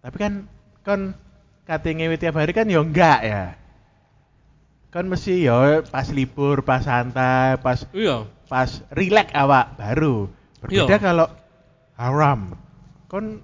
[0.00, 0.32] Tapi kan
[0.82, 1.00] kan
[1.64, 3.44] kate ngewe tiap hari kan ya enggak ya.
[4.90, 8.26] Kan mesti ya pas libur, pas santai, pas Iya.
[8.50, 10.26] pas relax awak baru.
[10.60, 10.98] Berbeda Iya.
[10.98, 11.26] kalau
[11.94, 12.58] haram.
[13.06, 13.38] Kon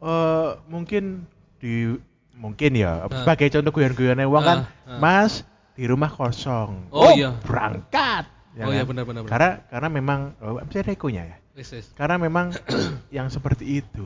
[0.00, 1.28] eh mungkin
[1.60, 1.94] di
[2.32, 3.12] mungkin ya Ah.
[3.12, 4.58] sebagai contoh guyon-guyonnya wong kan
[4.88, 4.98] Ah, ah.
[4.98, 5.44] Mas
[5.76, 6.88] di rumah kosong.
[6.92, 7.36] Oh, iya.
[7.44, 8.28] berangkat.
[8.56, 8.92] Ya oh iya kan?
[8.92, 9.20] benar benar.
[9.24, 9.30] benar.
[9.32, 11.36] Karena karena memang oh, bisa rekonya ya.
[11.56, 11.86] Wis wis.
[11.96, 12.52] Karena memang
[13.16, 14.04] yang seperti itu.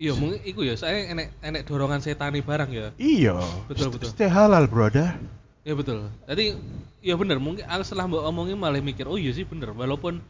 [0.00, 2.88] Iya, mungkin iku ya, saya enek enek dorongan setani barang ya.
[2.96, 3.36] Iya.
[3.68, 4.08] Betul, betul.
[4.08, 5.12] Stay halal, brother.
[5.60, 6.08] Ya betul.
[6.24, 6.56] Jadi
[7.04, 10.24] ya bener mungkin aku setelah mbak omongin malah mikir oh iya sih bener walaupun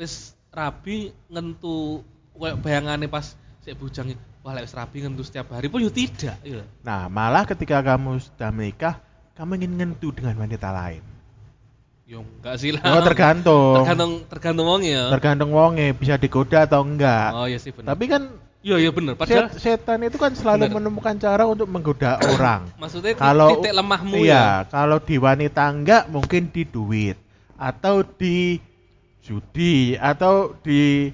[0.00, 2.00] wis rabi ngentu
[2.36, 6.36] kayak bayangannya pas saya bujang wah lek wis rabi ngentu setiap hari pun ya tidak
[6.40, 6.64] ya.
[6.80, 8.94] Nah, malah ketika kamu sudah menikah,
[9.36, 11.04] kamu ingin ngentu dengan wanita lain.
[12.08, 12.82] Ya enggak sih lah.
[12.82, 13.84] Oh, tergantung.
[13.84, 15.12] Tergantung tergantung wongnya.
[15.14, 17.30] Tergantung wonge bisa digoda atau enggak.
[17.36, 17.92] Oh iya sih bener.
[17.92, 18.22] Tapi kan
[18.60, 20.76] iya iya bener padahal set- setan itu kan selalu Bener.
[20.76, 22.68] menemukan cara untuk menggoda orang.
[22.76, 24.68] maksudnya kalau titik lemahmu iya, ya.
[24.68, 27.16] kalau di wanita enggak mungkin di duit
[27.56, 28.60] atau di
[29.24, 31.08] judi atau di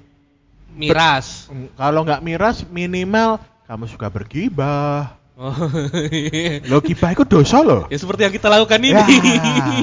[0.76, 1.48] Miras.
[1.74, 5.16] Kalau nggak miras minimal kamu suka bergibah.
[5.36, 5.52] Oh,
[6.08, 6.64] iya.
[6.64, 7.84] Lo gibah itu dosa loh.
[7.92, 8.96] ya seperti yang kita lakukan ini.
[8.96, 9.04] Ya.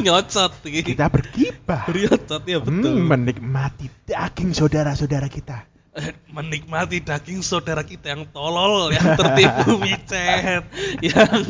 [0.10, 0.96] Nyocot iki.
[0.98, 1.86] Kita bergibah.
[1.94, 2.74] Nyocot ya betul.
[2.98, 5.70] Hmm, menikmati daging saudara-saudara kita.
[6.36, 10.66] Menikmati daging saudara kita yang tolol, yang tertipu micet,
[11.06, 11.42] yang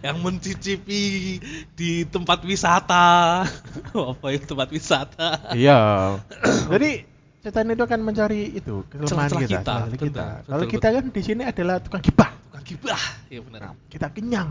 [0.00, 1.36] yang mencicipi
[1.76, 3.44] di tempat wisata.
[3.92, 5.52] Apa itu tempat wisata?
[5.52, 6.16] Iya.
[6.72, 7.09] Jadi
[7.40, 10.26] setan itu akan mencari itu kelemahan kita, kita, kita.
[10.44, 12.30] betul, kita kan di sini adalah tukang gibah.
[12.52, 13.02] Bukan gibah.
[13.32, 13.72] Ya benar.
[13.88, 14.48] Kita kenyang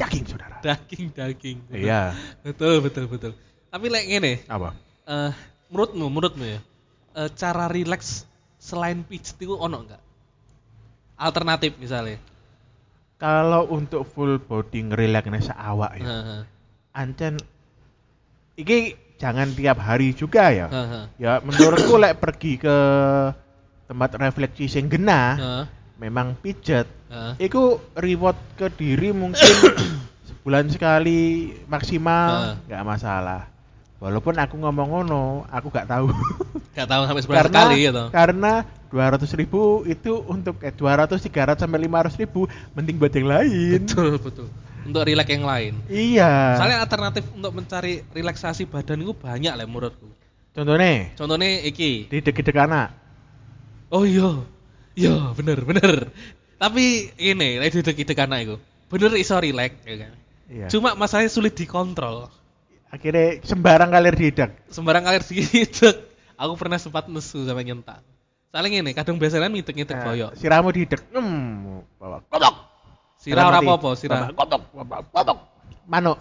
[0.00, 0.56] daging saudara.
[0.66, 1.56] Daging daging.
[1.68, 1.84] Betul.
[1.84, 2.02] Iya.
[2.40, 3.32] Betul betul betul.
[3.68, 4.76] Tapi lek ngene, Apa?
[5.08, 5.32] eh
[5.72, 6.60] menurutmu menurutmu ya,
[7.16, 10.02] eh, cara rileks selain pijet itu ono enggak?
[11.20, 12.16] Alternatif misalnya.
[13.20, 16.04] Kalau untuk full body ngerelaksnya seawak ya.
[16.08, 16.40] Heeh.
[16.92, 17.40] Ancen
[18.56, 20.66] iki jangan tiap hari juga ya.
[20.66, 21.04] Heeh.
[21.22, 22.76] Ya menurutku lek pergi ke
[23.86, 25.64] tempat refleksi sing genah, Heeh.
[26.02, 26.90] memang pijet.
[27.06, 27.46] Heeh.
[27.46, 29.54] Iku reward ke diri mungkin
[30.28, 33.46] sebulan sekali maksimal nggak masalah.
[34.02, 36.10] Walaupun aku ngomong ngono, aku gak tahu.
[36.72, 38.02] Gak tahu sampai sebulan karena sekali gitu.
[38.08, 38.52] karena
[38.88, 43.80] 200 ribu itu untuk eh 200 300 sampai 500 ribu mending buat yang lain.
[43.84, 44.48] Betul betul.
[44.82, 45.72] Untuk rileks yang lain.
[45.86, 46.58] Iya.
[46.58, 50.10] Soalnya alternatif untuk mencari relaksasi badan itu banyak lah menurutku.
[50.52, 52.10] Contohnya Contohnya iki.
[52.10, 52.92] di deket anak.
[53.88, 54.42] Oh iya.
[54.92, 56.12] Iya, bener bener.
[56.60, 58.56] Tapi ini lek didek-dek anak itu.
[58.92, 60.12] Bener iso rileks ya kan.
[60.52, 60.66] Iya.
[60.68, 62.28] Cuma masalahnya sulit dikontrol.
[62.92, 64.52] Akhirnya sembarang kalir didak.
[64.68, 65.96] Sembarang air sedikit.
[66.36, 68.04] Aku pernah sempat nesu sampai nyentak.
[68.52, 70.30] Soalnya ini kadang biasanya ngitek-ngitek Nah, boyok.
[70.36, 71.00] Siramu didak.
[71.08, 72.52] Hmm, bawa kodok.
[73.22, 74.34] Sirah ora apa-apa, sirah.
[74.34, 75.38] bawa kodok.
[75.86, 76.18] Manuk.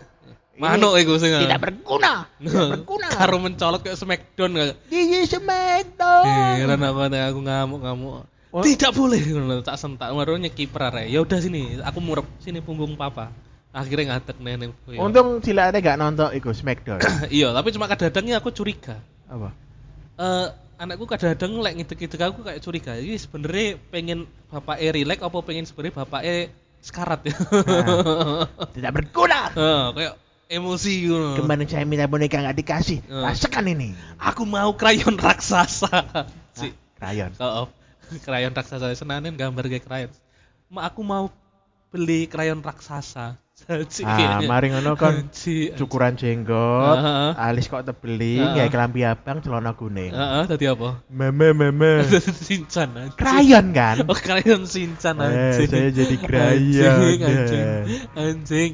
[0.53, 1.33] Ini Manuk iku sing.
[1.33, 2.29] Tidak berguna.
[2.37, 3.07] Tidak berguna.
[3.09, 4.75] Karo mencolot kayak Smackdown kayak.
[4.93, 6.25] Gigi smackdown.
[6.61, 8.29] Heran aku aku ngamuk-ngamuk.
[8.51, 10.13] Tidak boleh ngono tak sentak.
[10.13, 11.09] Baru kiper arek.
[11.09, 13.33] Ya udah sini, aku murep sini punggung papa.
[13.71, 14.71] Akhirnya ngadeg neneng.
[14.83, 14.99] boyok.
[14.99, 16.99] Untung cilikane gak nonton iku smackdown.
[17.33, 18.99] iya, tapi cuma kadang-kadangnya aku curiga.
[19.31, 19.55] Apa?
[20.19, 22.99] Eh anakku kadang-kadang lek ngidek-ngidek aku kayak curiga.
[22.99, 26.35] Ini sebenarnya pengen bapak e rileks apa pengen sebenarnya bapak e
[26.81, 27.35] sekarat ya.
[28.75, 29.53] Tidak berguna.
[29.53, 30.13] Heeh, kayak
[30.51, 31.39] emosi gitu.
[31.39, 32.99] Kemarin saya minta boneka nggak dikasih.
[33.05, 33.23] Eh.
[33.23, 33.95] Rasakan ini.
[34.19, 35.89] Aku mau krayon raksasa.
[36.51, 36.67] Si,
[36.99, 37.31] Krayon.
[37.39, 37.71] oh,
[38.27, 40.11] krayon raksasa senanen gambar kayak krayon.
[40.67, 41.31] Ma aku mau
[41.95, 43.39] beli krayon raksasa.
[44.03, 45.29] Ah, mari ngono kon
[45.77, 46.97] cukuran jenggot,
[47.37, 48.53] alis kok tebeli, Heeh.
[48.57, 50.09] kayak kelambi abang, celana kuning.
[50.11, 50.99] Heeh, tadi apa?
[51.07, 52.01] Meme meme.
[52.47, 53.15] Sinchan anjing.
[53.21, 54.01] Krayon kan?
[54.09, 55.69] Oh, krayon Sinchan Eh, anjing.
[55.69, 56.97] saya jadi krayon.
[56.97, 57.65] Anjing, anjing.
[58.17, 58.71] Anjing.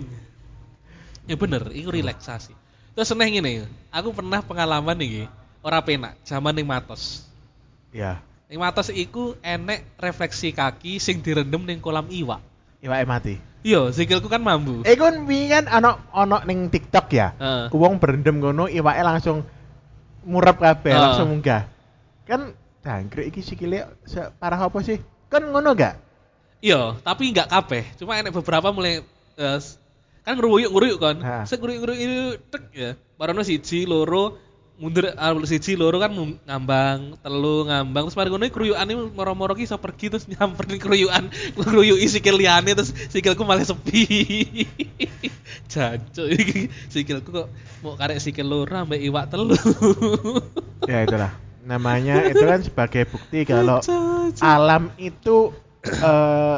[1.27, 2.55] Ya bener, iku relaksasi.
[2.95, 5.27] Terus seneng ngene, aku pernah pengalaman iki,
[5.61, 7.27] ora penak, zaman ning Matos.
[7.91, 8.23] Ya.
[8.47, 12.39] Ning Matos iku enek refleksi kaki sing direndam ning kolam iwak.
[12.77, 13.35] Iwake mati.
[13.65, 14.85] Iya, sikilku kan mambu.
[14.85, 17.33] Eh kan wingi kan ana ana ning TikTok ya.
[17.35, 17.73] Heeh.
[17.73, 19.43] Wong berendam ngono iwake langsung
[20.23, 21.03] murep kabeh, Heeh.
[21.03, 21.65] langsung munggah.
[22.23, 22.53] Kan
[22.85, 23.89] jangkrik iki sikile
[24.37, 25.01] parah apa sih?
[25.27, 25.99] Kan ngono gak?
[26.63, 27.83] Iya, tapi nggak kabeh.
[27.99, 29.03] Cuma enek beberapa mulai
[29.35, 29.77] eh, s-
[30.23, 31.17] kan ngeruyuk ngeruyuk kan.
[31.43, 32.89] Sek ngeruyuk ngeruyuk tek ya.
[33.17, 34.37] Barono siji loro
[34.77, 36.13] mundur ah, siji loro kan
[36.45, 41.33] ngambang, telu ngambang terus mari ngono kruyukane moro-moro ki iso pergi terus nyamper ning kruyukan,
[41.57, 44.05] ngeruyuki sikil liyane terus sikilku malah sepi.
[45.73, 47.47] Jancuk iki sikilku kok
[47.81, 49.57] mau karek sikil loro ambek iwak telu.
[50.85, 51.33] Ya itulah.
[51.67, 54.45] Namanya itu kan sebagai bukti kalau Jancuk.
[54.45, 55.51] alam itu
[55.83, 56.57] eh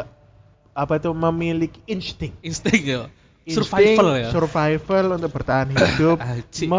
[0.75, 2.35] apa itu memiliki insting.
[2.43, 3.07] insting ya.
[3.51, 4.29] Survival ya.
[4.29, 6.17] Survival untuk bertahan hidup,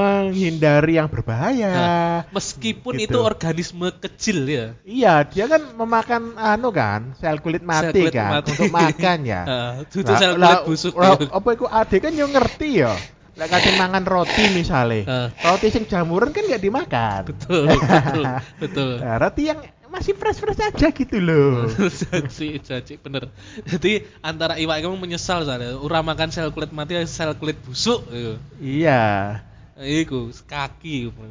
[0.00, 1.70] menghindari yang berbahaya.
[1.70, 3.10] Nah, meskipun Gitu.
[3.10, 4.66] itu organisme kecil ya.
[4.82, 8.50] Iya, dia kan memakan anu kan, sel kulit mati Sel kulit kan mati.
[8.52, 9.42] untuk makan ya.
[9.42, 10.94] Heeh, dudu Lah- sel kulit busuk.
[10.94, 11.28] lah, ya.
[11.30, 12.92] Apa iku ade kan yo ngerti ya.
[13.32, 15.02] Lek kadang mangan roti misalnya.
[15.02, 15.28] Heeh.
[15.40, 17.22] Roti sing jamuran kan nggak dimakan.
[17.26, 18.22] betul, betul,
[18.62, 18.90] betul.
[18.98, 21.66] Nah, roti yang masih fresh-fresh aja gitu loh.
[22.00, 23.26] Janji, janji, bener.
[23.66, 28.06] Jadi antara iwak kamu menyesal soalnya, ora makan sel kulit mati, sel kulit busuk.
[28.08, 29.42] Iku, iya.
[29.82, 31.10] iku kaki.
[31.10, 31.26] iku.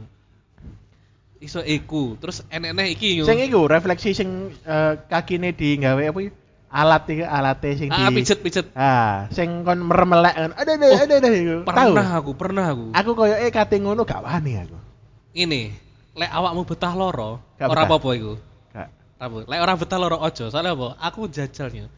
[1.39, 3.25] Iso iku, terus enek-enek iki yo.
[3.25, 6.31] Sing iku refleksi sing eh, kakine di gawe apa iki?
[6.69, 8.65] alat iki alate sing Ah, di pijet-pijet.
[8.77, 10.51] Ah, sing kon meremelek kan.
[10.53, 11.55] Ada ada Oh, ada ada iku.
[11.65, 12.85] Pernah aku, pernah aku.
[12.93, 14.77] Aku koyo eh kate ngono gak wani aku.
[15.33, 15.73] Ini,
[16.13, 18.33] lek awakmu betah loro, ora apa-apa iku.
[19.19, 19.43] Rabu.
[19.43, 20.95] Lek ora betah loro ojo, soalnya apa?
[21.03, 21.91] Aku jajalnya.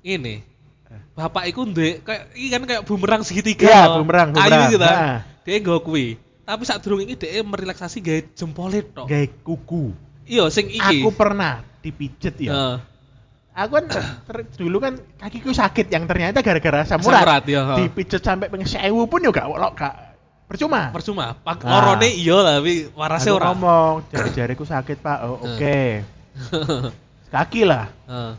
[0.00, 0.46] Ini.
[1.12, 3.64] Bapak iku ndek kayak iki kan kayak bumerang segitiga.
[3.64, 4.04] Iya, loh.
[4.04, 4.70] bumerang, Kayu bumerang.
[4.70, 4.84] gitu.
[4.84, 5.16] Heeh.
[5.42, 6.06] Dia nggo kuwi.
[6.42, 9.06] Tapi saat durung iki dia merelaksasi gawe jempole tok.
[9.06, 9.84] Gawe kuku.
[10.24, 11.00] Iya, sing iki.
[11.00, 12.52] Aku pernah dipijet ya.
[12.52, 12.76] Heeh.
[13.52, 13.84] Aku kan
[14.60, 17.24] dulu kan kakiku sakit yang ternyata gara-gara asam Asam urat.
[17.24, 17.74] urat, ya, ha.
[17.74, 19.94] Dipijet sampai pengen sewu pun ya gak gak, gak
[20.44, 20.92] percuma.
[20.92, 21.26] Percuma.
[21.34, 21.68] Pak Ah.
[21.72, 23.48] lorone iya tapi warase Aku ora.
[23.50, 25.18] ngomong, jari-jariku sakit pak.
[25.24, 25.80] Oh, oke.
[27.34, 27.88] Kaki lah.
[28.06, 28.32] Heeh.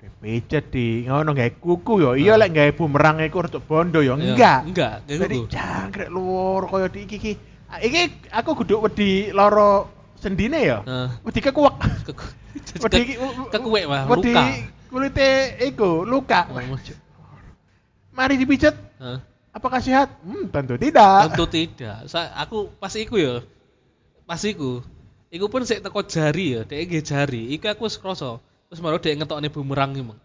[0.00, 2.10] Dipijet di ngono gawe kuku yo.
[2.16, 4.16] Iya lek gawe bumerang iku untuk bondo yo.
[4.16, 4.58] Iya, Enggak.
[4.64, 7.32] Enggak, Jadi jangkrik luar koyo di iki iki.
[7.70, 8.00] Iki
[8.32, 9.86] aku kudu wedi loro
[10.16, 10.78] sendine ya.
[11.20, 11.76] Wedi kekuak.
[12.08, 12.16] Ke-
[12.82, 13.20] Wedi ke-
[13.54, 14.44] kekuwek mah, wedi luka.
[14.90, 15.30] kulite
[15.62, 16.50] iku luka.
[16.50, 16.58] Oh.
[18.10, 18.74] Mari dipijet.
[19.50, 20.14] Apakah sehat?
[20.22, 21.30] Hmm, tentu tidak.
[21.30, 22.06] Tentu tidak.
[22.36, 23.42] Aku pas iku ya.
[24.24, 24.82] Pas iku.
[25.30, 27.42] Iku pun sik teko jari ya, dhek nggih jari.
[27.54, 28.42] Iku aku wis krasa.
[28.66, 30.18] Terus baru dhek ngetokne bumerang iki, Mang.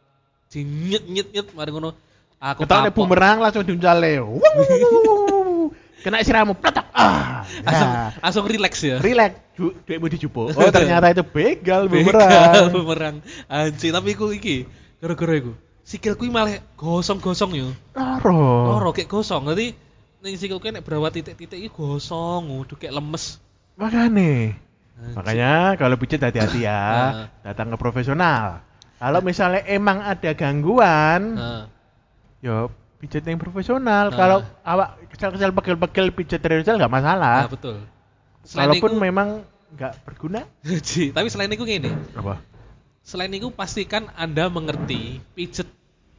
[0.50, 1.94] Dinyet nyet nyet mari ngono.
[2.36, 2.98] Aku Ketokne kapok.
[3.06, 4.18] bumerang langsung diuncale.
[6.02, 6.86] Kena siramu platak.
[6.94, 7.42] Ah.
[7.66, 8.10] Langsung Ya.
[8.22, 8.98] langsung relax ya.
[8.98, 9.32] Relax.
[9.58, 10.54] Duitmu dijupuk.
[10.58, 12.66] Oh, ternyata itu begal Begal, bumerang.
[12.76, 13.16] bumerang.
[13.46, 14.66] Anjir, tapi iku iki
[15.02, 15.54] gara-gara iku.
[15.82, 17.70] Sikilku iki malah gosong-gosong yo.
[17.94, 18.74] Loro.
[18.74, 19.46] Loro kayak gosong.
[19.46, 19.74] Nanti
[20.22, 23.38] ning sikilku nek berawat titik-titik iki gosong, udah kayak lemes.
[23.78, 24.58] Makanya.
[24.96, 26.82] Makanya kalau pijat hati-hati ya,
[27.44, 28.64] datang ke profesional.
[28.96, 31.36] Kalau misalnya emang ada gangguan,
[32.40, 32.72] yo
[33.04, 34.10] pijat yang profesional.
[34.10, 34.18] Nah.
[34.18, 37.38] Kalau awak kesel-kesel pegel-pegel pijat tradisional nggak masalah.
[37.46, 37.78] nah betul.
[38.46, 39.28] Selain Walaupun iku- memang
[39.76, 40.42] nggak berguna.
[41.16, 42.40] Tapi selain itu gini, Apa?
[43.06, 45.70] selain itu pastikan Anda mengerti pijet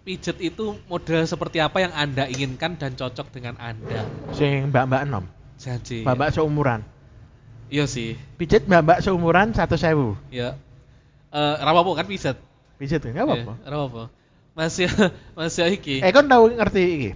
[0.06, 4.06] pijet itu model seperti apa yang Anda inginkan dan cocok dengan Anda.
[4.30, 5.26] Sing mbak-mbak enom,
[5.58, 6.86] Jadi, mbak-mbak seumuran.
[7.68, 10.14] Iya sih, Pijat mbak-mbak seumuran satu sewu.
[10.30, 10.54] ya.
[11.30, 12.38] Eh, rapopo kan pijet.
[12.78, 13.52] Pijat nggak apa-apa.
[13.60, 14.02] Ya, rapopo.
[14.56, 14.88] Masih
[15.38, 16.00] masih iki.
[16.00, 17.10] Eh kon tahu ngerti iki?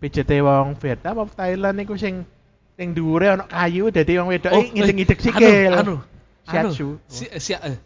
[0.00, 2.28] Pijete wong Vietnam apa Thailand iku sing
[2.76, 5.72] ning dhuwure ana kayu dadi wong wedok Oh, iki ngidek-ngidek eh, sikil.
[5.72, 5.96] Anu, anu,
[6.44, 6.88] Shiatsu.
[6.96, 7.08] anu.
[7.08, 7.76] Si, si, eh,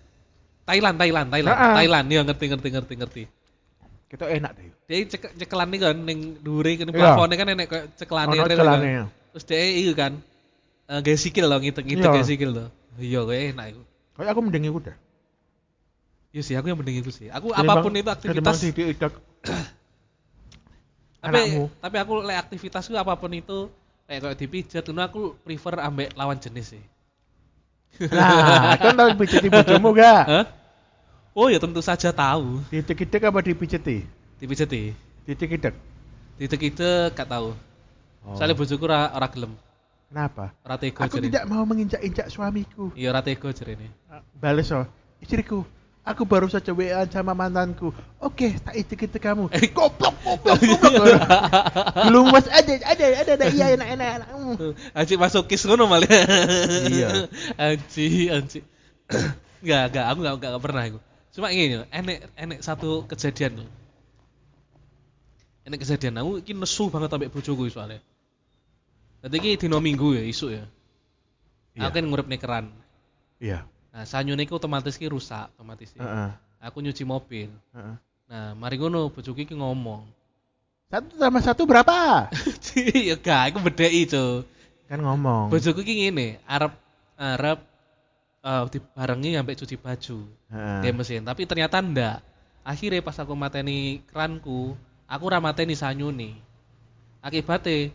[0.67, 1.75] Thailand, Thailand, Thailand, Heeh.
[1.79, 2.07] Thailand.
[2.11, 3.23] Iya ngerti, ngerti, ngerti, ngerti.
[4.09, 4.67] Kita enak deh.
[4.89, 6.97] Dia cek cekelan nih kan, neng dure kan Iya.
[6.97, 8.37] plafone kan enek rel celane.
[8.41, 9.07] kan.
[9.37, 10.13] Terus dia itu kan,
[10.89, 12.15] eh gaya sikil loh, ngitek-ngitek Iya.
[12.15, 12.69] gaya sikil loh.
[12.97, 13.83] Iya, kayak enak itu.
[14.17, 14.97] Kayak aku mending iku dah.
[16.29, 17.29] Iya sih, aku yang mending itu sih.
[17.29, 18.97] Aku Ketimbang- apa pun itu aktivitas, dididik
[21.19, 21.65] tapi anakmu.
[21.83, 23.67] tapi aku lek aktivitas itu apa pun itu
[24.07, 26.85] kayak kayak dipijat, itu aku prefer ambek lawan jenis sih.
[28.07, 30.23] Nah, kan tahu pijeti bojomu gak?
[30.25, 30.45] Hah?
[31.35, 32.63] Oh ya tentu saja tahu.
[32.71, 34.07] Didik-didik apa dipijeti?
[34.39, 34.95] Dipijati.
[35.27, 35.75] Didik-didik.
[36.39, 37.53] Ditek-ditek gak tahu.
[38.35, 39.53] Soalnya bojoku ora ora gelem,
[40.09, 40.57] Kenapa?
[40.65, 42.89] ora tega Aku tidak mau menginjak-injak suamiku.
[42.97, 43.93] Iya ora tega jarene.
[44.41, 44.89] Bales oh,
[45.21, 45.69] istriku,
[46.09, 47.93] Aku baru saja WA sama mantanku.
[48.17, 49.53] Oke, tak itu kita kamu.
[49.53, 51.21] Eh, goblok, goblok, goblok.
[52.09, 53.47] Belum mas ada, ada, ada, ada.
[53.53, 54.29] Iya, enak, enak, enak.
[54.33, 54.73] Hmm.
[54.97, 56.09] Anci masukis ngono malah.
[56.89, 57.29] Iya.
[57.61, 58.65] Anci, anci.
[59.61, 60.99] Enggak, enggak, aku enggak, enggak, pernah aku.
[61.37, 63.69] Cuma gini, enek enek satu kejadian.
[65.69, 68.01] Enek kejadian aku iki nesu banget ambek bojoku soalnya.
[69.19, 70.65] Dadi iki dino Minggu ya, isu ya.
[71.75, 71.91] Iya.
[71.91, 72.71] Aku kan ngurip keran.
[73.43, 73.67] Iya.
[73.91, 75.91] Nah, sanyune iku otomatis ki rusak otomatis.
[75.95, 76.31] Heeh.
[76.63, 77.51] Aku nyuci mobil.
[77.75, 77.97] heeh.
[78.29, 80.05] Nah, mari ngono bojoku iki ngomong.
[80.89, 82.29] Satu tambah satu berapa?
[83.09, 84.45] ya gak, aku bedai, Cuk.
[84.89, 85.53] Kan ngomong.
[85.53, 86.73] Bojoku ki ngene, arep
[87.19, 87.59] arep
[88.39, 90.19] eh dibarengi sampai cuci baju.
[90.49, 90.81] Heeh.
[90.85, 92.25] Dia mesin, tapi ternyata ndak.
[92.65, 94.77] Akhirnya pas aku mateni kranku,
[95.09, 96.37] aku ora mateni sanyune.
[97.25, 97.93] Akibatnya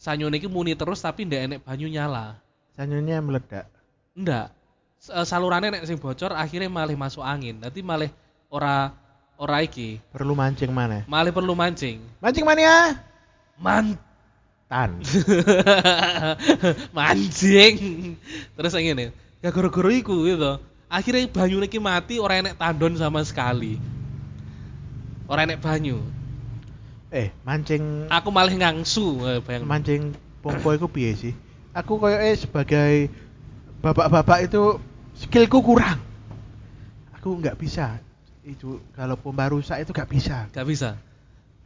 [0.00, 2.40] sanyune iki muni terus tapi ndak enek banyu nyala.
[2.72, 3.68] Sanyunya meledak.
[4.16, 4.48] Ndak.
[5.12, 7.60] Eh, Salurannya nek sing bocor akhirnya malah masuk angin.
[7.60, 8.08] Nanti malah
[8.48, 8.96] ora
[9.36, 11.04] ora iki, Perlu mancing mana?
[11.08, 12.00] malah perlu mancing.
[12.20, 12.96] Mancing mania.
[13.60, 13.96] Man
[14.68, 15.00] Tan.
[16.96, 17.74] mancing.
[18.56, 19.06] Terus yang ini,
[19.42, 20.62] ya guru-guru iku gitu.
[20.86, 23.76] Akhirnya banyu iki mati ora enek tandon sama sekali.
[25.26, 25.98] Ora enek banyu.
[27.10, 29.66] Eh, mancing Aku malah ngangsu, eh, bayang.
[29.66, 31.34] mancing pompo itu piye sih?
[31.74, 33.10] Aku koyoke sebagai
[33.82, 34.78] bapak-bapak itu
[35.18, 35.98] skillku kurang.
[37.18, 37.98] Aku nggak bisa.
[38.46, 40.46] Itu kalau pompa rusak itu nggak bisa.
[40.54, 40.96] Gak bisa.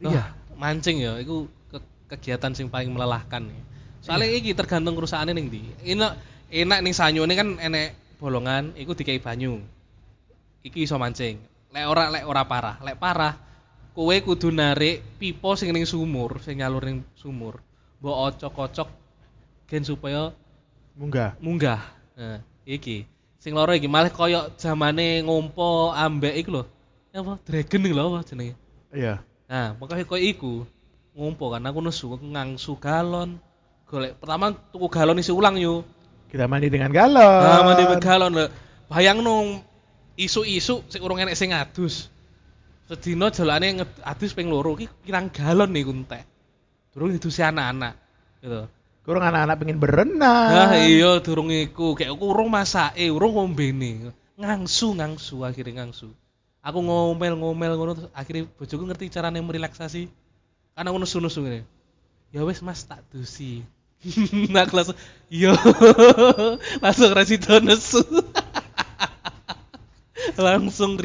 [0.01, 0.33] Iya.
[0.57, 3.61] Mancing ya, itu ke- kegiatan sing paling melelahkan ya.
[4.01, 5.61] Soalnya iki tergantung kerusakane ning ndi.
[5.85, 6.11] Enak
[6.49, 9.61] enak ning sanyune kan enek bolongan, iku dikai banyu.
[10.65, 11.37] Iki iso mancing.
[11.69, 13.33] Lek ora lek ora parah, lek parah
[13.95, 17.63] kowe kudu narik pipa sing ning sumur, sing nyalur ning sumur.
[18.03, 18.91] Mbok ocok-ocok
[19.71, 20.35] gen supaya
[20.99, 21.39] Munggah.
[21.39, 21.81] munggah.
[22.19, 23.07] Nah, iki.
[23.39, 26.63] Sing loro iki malah koyo zamane ngompo ambek iku lho.
[27.15, 27.39] Apa?
[27.47, 28.53] Dragon lho apa jenenge?
[28.91, 29.23] Iya.
[29.47, 30.53] Nah, makanya koyo iku
[31.15, 33.39] ngompo kan aku nesu ngangsu galon.
[33.87, 35.87] Golek pertama tuku galon isi ulang yo.
[36.27, 37.23] Kita mandi dengan galon.
[37.23, 38.45] Nah, mandi be galon lho.
[38.91, 39.63] Bayang nung
[40.19, 42.11] isu-isu sing urung enek sing adus.
[42.85, 46.23] Sedina jalane adus ping loro iki kirang galon nih entek.
[46.93, 47.93] Durung didusi anak-anak
[48.45, 48.69] gitu.
[49.05, 50.49] Kurang anak-anak pengen berenang.
[50.49, 54.09] Nah iya durung iku, kayak aku urung masake, urung ngombene.
[54.37, 56.09] Ngangsu ngangsu akhirnya ngangsu.
[56.65, 60.09] Aku ngomel-ngomel ngono terus akhirnya bojoku ngerti carane merelaksasi.
[60.73, 61.61] Kan aku nesu-nesu ngene.
[62.33, 63.61] Ya wis Mas tak dusi.
[64.53, 64.97] nah aku langsung
[65.29, 65.53] iya
[66.81, 68.01] langsung rasido nesu.
[70.35, 70.97] langsung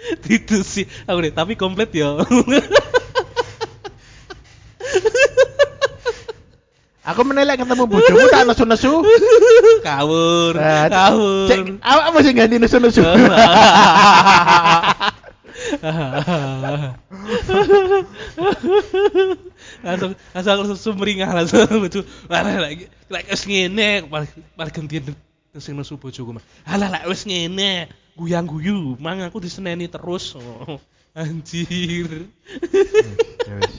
[0.24, 0.82] relax didusi.
[1.06, 2.16] Aku deh, tapi komplit ya.
[7.00, 9.02] Aku menelek ketemu bojomu tak nesu-nesu.
[9.82, 11.48] Kawur, Nah, kawur.
[11.48, 13.02] Cek, awak masih ganti nesu-nesu.
[19.84, 25.12] langsung langsung langsung sumringah langsung lucu lah lagi lagi wis ngene malah malah gantian
[25.58, 30.36] sing nesu bojoku mah alah lek wis ngene guyang guyu mang aku diseneni terus.
[30.36, 30.76] Oh,
[31.16, 32.28] anjir.
[33.48, 33.74] Ya wis.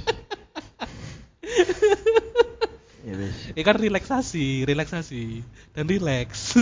[3.02, 3.18] Ya
[3.58, 5.42] ya kan relaksasi relaksasi.
[5.74, 6.54] Dan relax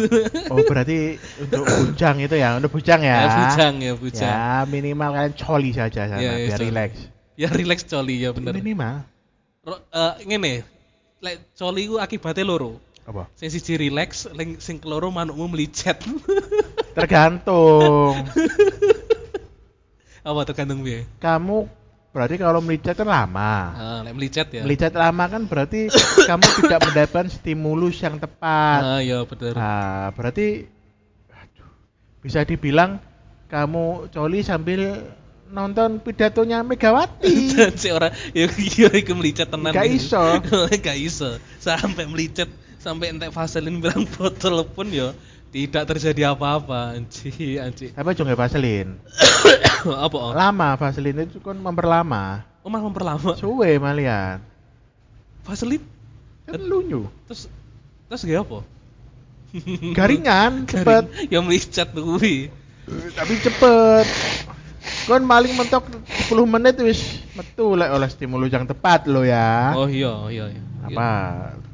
[0.47, 3.17] Oh berarti untuk bujang itu ya, untuk bujang ya.
[3.19, 4.31] ya bujang ya bujang.
[4.31, 6.91] Ya minimal kalian coli saja sana Ya, ya, biar relax.
[7.35, 8.55] ya relax coli ya bener.
[8.55, 9.03] Minimal.
[9.67, 10.53] Ro- eh, ngene.
[11.19, 13.25] Lek coli ku akibatnya loro Apa?
[13.33, 15.97] sing siji relax leng- sing keloro manukmu melicet
[16.97, 18.13] Tergantung.
[20.19, 21.65] apa tergantung piye kamu
[22.09, 23.53] berarti kalau melicet kan lama.
[23.71, 25.89] ah lek melicet ya Melicet lama kan berarti
[26.29, 28.81] kamu tidak mendapatkan stimulus yang tepat.
[28.83, 30.65] ah iya bener Nah, berarti
[31.29, 31.69] aduh,
[32.19, 32.97] bisa dibilang
[33.47, 35.09] kamu coli sambil
[35.49, 37.57] nonton pidatonya Megawati.
[37.81, 40.13] si orang ya iya iku melicet tenan Gak gitu.
[40.13, 40.23] iso.
[40.77, 45.11] gak iso sampai melicet sampai entek vaselin bilang botol pun ya
[45.49, 49.01] tidak terjadi apa-apa anji anji Tapi jangan vaselin.
[50.05, 50.17] apa?
[50.31, 52.45] Lama vaselin itu kan memperlama.
[52.61, 54.39] oh malah memperlama Suwe malian.
[55.41, 55.81] vaselin
[56.45, 57.09] Kan lunyu.
[57.25, 57.49] terus
[58.07, 58.59] terus gak apa
[59.97, 60.69] Garingan, Garing.
[60.69, 61.03] cepet.
[61.33, 62.53] ya melicet kuwi
[62.89, 64.05] Tapi cepet.
[65.05, 65.89] Kon paling mentok
[66.29, 67.01] 10 menit wis
[67.33, 69.73] metu lek oleh stimulus yang tepat lo ya.
[69.73, 71.09] oh iya iya iya Apa?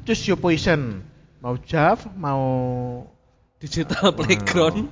[0.06, 1.02] Choose your poison.
[1.42, 2.42] Mau Jav, mau
[3.58, 4.86] digital playground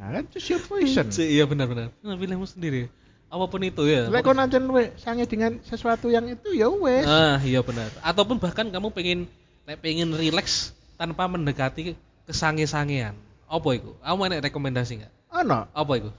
[0.00, 1.06] Nah, kan choose your poison.
[1.20, 2.88] iya benar-benar nah, pilihmu sendiri
[3.30, 7.06] apa pun itu ya Lek kon ancen we sange dengan sesuatu yang itu ya wes.
[7.06, 7.86] Ah iya benar.
[8.02, 9.30] Ataupun bahkan kamu pengen
[9.78, 11.94] pengen relax tanpa mendekati
[12.26, 13.14] kesange-sangean.
[13.46, 13.94] Apa iku?
[14.02, 15.14] Kamu enek rekomendasi enggak?
[15.30, 15.70] Ono.
[15.70, 16.10] Apa iku?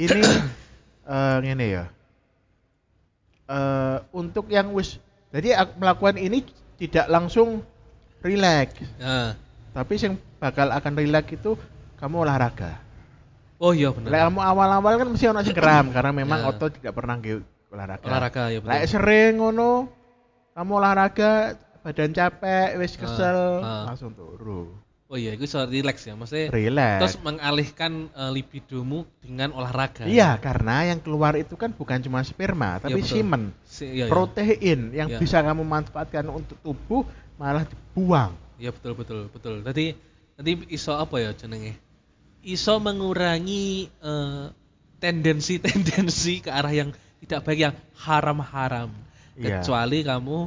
[0.00, 0.20] Ini
[1.12, 1.84] eh ngene ya.
[3.52, 4.96] Eh untuk yang wis
[5.28, 6.40] jadi aku melakukan ini
[6.80, 7.60] tidak langsung
[8.20, 9.36] relax, Nah.
[9.72, 11.52] tapi yang bakal akan relax itu
[12.00, 12.80] kamu olahraga.
[13.58, 14.10] Oh iya Lek bener.
[14.26, 16.48] kamu awal-awal kan mesti ono sing geram karena memang Ya.
[16.48, 18.04] otot tidak pernah nge olahraga.
[18.04, 18.88] Olahraga ya Lek betul.
[18.88, 19.70] sering ngono
[20.52, 21.32] kamu olahraga
[21.82, 23.82] badan capek wis Ah, kesel ah.
[23.86, 24.72] langsung turu.
[25.12, 26.16] Oh iya, itu soal relax ya.
[26.16, 26.96] Maksudnya Relax.
[27.04, 30.08] terus mengalihkan eh, libidomu dengan olahraga.
[30.08, 33.20] Iya, karena yang keluar itu kan bukan cuma sperma, tapi betul.
[33.20, 34.12] semen, Si, iya, iya.
[34.12, 35.20] protein yang Iya.
[35.20, 37.04] bisa kamu manfaatkan untuk tubuh
[37.36, 38.32] malah dibuang.
[38.56, 39.60] Iya betul betul betul.
[39.60, 39.92] Tadi
[40.40, 41.76] nanti iso apa ya jenenge?
[42.40, 44.44] Iso mengurangi eh,
[44.96, 46.88] tendensi-tendensi ke arah yang
[47.20, 48.88] tidak baik yang haram-haram.
[49.36, 49.60] Iya.
[49.60, 50.38] Kecuali kamu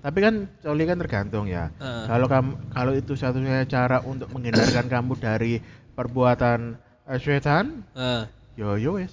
[0.00, 0.34] Tapi kan
[0.64, 1.68] coli kan tergantung ya.
[1.76, 2.04] Heeh.
[2.08, 5.60] Kalau kamu kalau itu satu-satunya cara untuk menghindarkan kamu dari
[5.92, 8.24] perbuatan eh, setan, eh,
[8.56, 9.12] yo yo wis.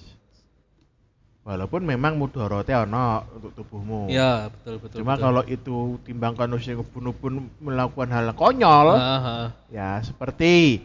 [1.40, 4.12] Walaupun memang mudorote ono untuk tubuhmu.
[4.12, 4.96] ya betul betul.
[5.02, 5.24] Cuma betul.
[5.24, 9.50] kalau itu timbangkan usia bunuh pun melakukan hal konyol, ah.
[9.72, 10.84] ya seperti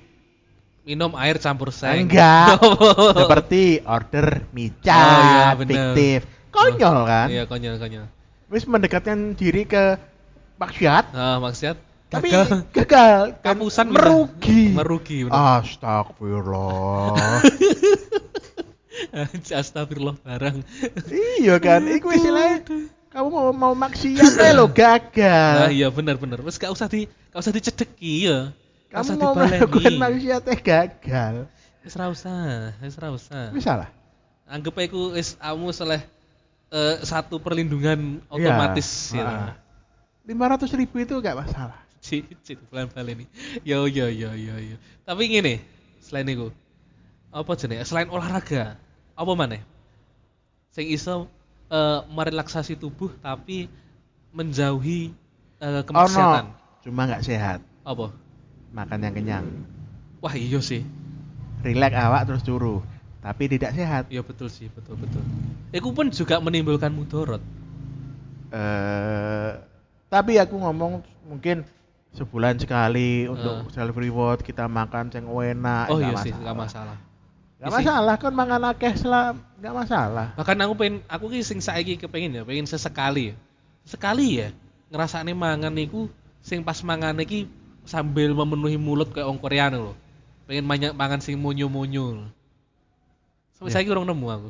[0.88, 2.08] minum air campur seng.
[2.08, 2.62] Enggak.
[3.20, 5.92] seperti order micat, Oh, bener.
[5.92, 6.20] fiktif.
[6.56, 7.28] Konyol kan?
[7.28, 8.08] Iya konyol konyol.
[8.46, 9.98] Wis mendekatkan diri ke
[10.56, 11.76] maksiat, Nah, maksud
[12.06, 12.62] tapi gagal.
[12.72, 14.72] gagal, dan Kapusan merugi.
[14.72, 15.26] Merugi.
[15.26, 15.34] bener.
[15.60, 17.42] Astagfirullah.
[19.52, 20.58] Astagfirullah barang.
[21.42, 22.64] iya kan, iku istilahnya
[23.12, 25.72] kamu mau mau maksiat ae lo Nah, gagal.
[25.72, 26.40] iya benar benar.
[26.44, 28.40] Wes gak usah di gak usah dicedeki ya.
[28.88, 29.52] Gak kamu usah mau dibaleni.
[29.58, 31.36] melakukan maksiat eh gagal.
[31.82, 33.50] Wis ra usah, wis ra usah.
[33.52, 33.90] Bisa lah.
[34.46, 36.02] Anggap aja iku wis kamu seleh
[36.76, 38.52] eh, satu perlindungan Iya.
[38.52, 39.56] otomatis ya.
[40.28, 41.80] Lima ratus ribu itu gak masalah.
[42.04, 43.26] Cicit bulan balik ini.
[43.64, 44.76] Yo yo yo yo yo.
[45.08, 45.58] Tapi gini,
[46.04, 46.52] selain itu
[47.32, 47.88] apa jenenge?
[47.88, 48.78] Selain olahraga,
[49.18, 49.58] apa mana?
[50.76, 51.32] Sing iso
[51.72, 53.72] eh, merelaksasi tubuh tapi
[54.36, 55.16] menjauhi
[55.64, 56.46] eh, kemaksiatan.
[56.52, 57.60] Ono, cuma nggak sehat.
[57.88, 58.12] Apa?
[58.76, 59.46] Makan yang kenyang.
[60.20, 60.84] Wah iya sih.
[61.66, 62.86] Rileks awak terus turu.
[63.26, 64.04] Tapi tidak sehat.
[64.14, 65.26] Iya betul sih, betul betul.
[65.74, 67.42] Itu pun juga menimbulkan mudorot.
[68.54, 69.52] eh
[70.08, 71.66] tapi aku ngomong mungkin
[72.14, 73.74] sebulan sekali untuk Eh.
[73.74, 76.96] self reward kita makan yang enak oh iya sih, nggak masalah.
[77.60, 81.60] Nggak Isi- masalah kan mangan akeh selam nggak masalah Bahkan aku pengen, aku ki sing
[81.60, 83.36] saiki kepengen ya, pengen sesekali ya.
[83.84, 84.48] Sekali ya,
[84.94, 86.08] ngerasane mangan niku
[86.40, 87.50] sing pas mangan iki
[87.84, 89.98] sambil memenuhi mulut kayak wong Korea loh.
[90.46, 92.30] Pengen banyak mangan sing munyu-munyu.
[93.70, 93.80] Ya.
[93.80, 94.50] saiki urung nemu aku.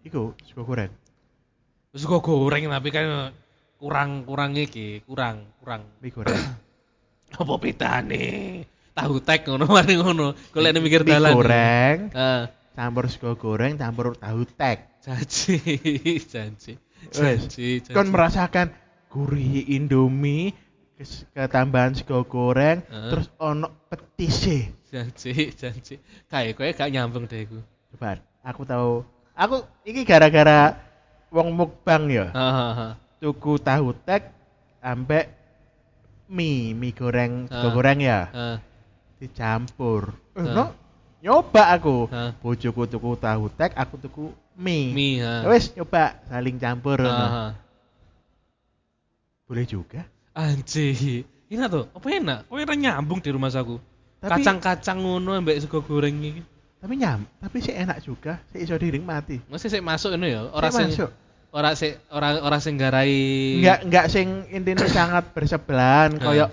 [0.00, 0.92] iku sego goreng
[1.92, 3.34] kok goreng tapi kan
[3.76, 5.82] kurang kurang iki, kurang kurang.
[6.00, 6.38] mie goreng
[7.40, 8.26] Apa bedane?
[8.90, 10.34] Tahu tek ngono mari ngono.
[10.50, 11.32] Golek mikir mie dalan.
[11.34, 12.42] goreng Heeh.
[12.74, 15.56] campur sego goreng campur tahu tek Janji,
[16.32, 16.76] janji.
[17.08, 17.96] Janji, janji.
[17.96, 18.68] kan merasakan
[19.08, 20.52] gurih indomie
[21.00, 23.08] kes- ketambahan sego goreng Heeh.
[23.10, 25.96] terus ono petise janji, janji.
[26.28, 27.58] Kayak kowe gak nyambung deh iku.
[27.94, 28.92] coba aku tahu
[29.32, 30.76] aku ini gara-gara
[31.28, 32.26] wong mukbang ya
[33.20, 34.32] tuku tahu tek
[34.80, 35.28] ambek
[36.30, 37.68] mie mie goreng Ah.
[37.70, 38.56] goreng ya Heeh.
[39.20, 40.46] dicampur Ah.
[40.46, 40.64] no,
[41.20, 42.32] nyoba aku Ah.
[42.40, 44.24] bojoku tuku tahu tek aku tuku
[44.56, 45.44] mie, Mie, ha.
[45.44, 47.08] Ya wes nyoba saling campur no.
[47.08, 47.46] Hahaha.
[49.48, 51.26] boleh juga Anjir.
[51.50, 52.38] Enak tuh, apa enak?
[52.46, 53.82] Kok enak nyambung di rumah saku.
[54.22, 56.46] Kacang-kacang ngono ambek sego goreng iki.
[56.80, 60.68] Tapi nyam tapi sih enak juga sih iso dinikmati Masih sik masuk ini ya, ora
[60.68, 61.10] Sik sing masuk.
[61.50, 63.12] ora sik ora ora sing garai
[63.58, 66.22] enggak enggak sing intinya sangat bersebelahan Ah.
[66.22, 66.46] koyo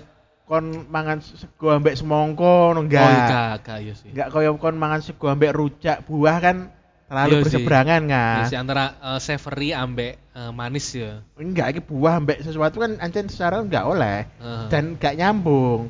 [0.44, 4.08] kon mangan sego ambek semongko no, Oh, enggak enggak, enggak ya sih.
[4.10, 6.56] enggak koyo kon mangan sego ambek rujak buah kan
[7.04, 7.44] terlalu Iya sih.
[7.46, 11.24] berseberangan kan sih, antara eh, savory ambek eh, manis ya.
[11.34, 14.66] enggak ini buah ambek sesuatu kan ancen secara enggak oleh Heeh.
[14.68, 15.88] dan enggak nyambung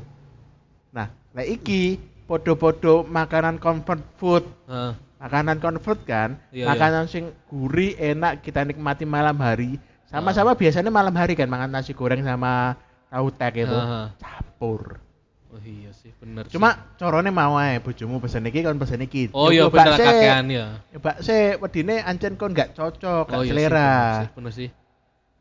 [0.89, 1.99] nah lah iki
[2.29, 4.93] podo-podo makanan comfort food Heeh.
[5.17, 11.13] makanan comfort kan Iya, makanan sing gurih enak kita nikmati malam hari sama-sama biasanya malam
[11.17, 12.77] hari kan makan nasi goreng sama
[13.09, 14.05] tahu tek itu Heeh.
[14.21, 15.01] campur
[15.49, 16.53] Oh iya sih, bener sih.
[16.53, 20.77] cuma corone mau ae bojomu pesen iki kon pesen iki Oh iya bener kakean ya.
[20.93, 24.53] nyoba sih wedine ancen kon gak cocok gak Oh iya selera sih, bener sih, bener
[24.53, 24.69] sih.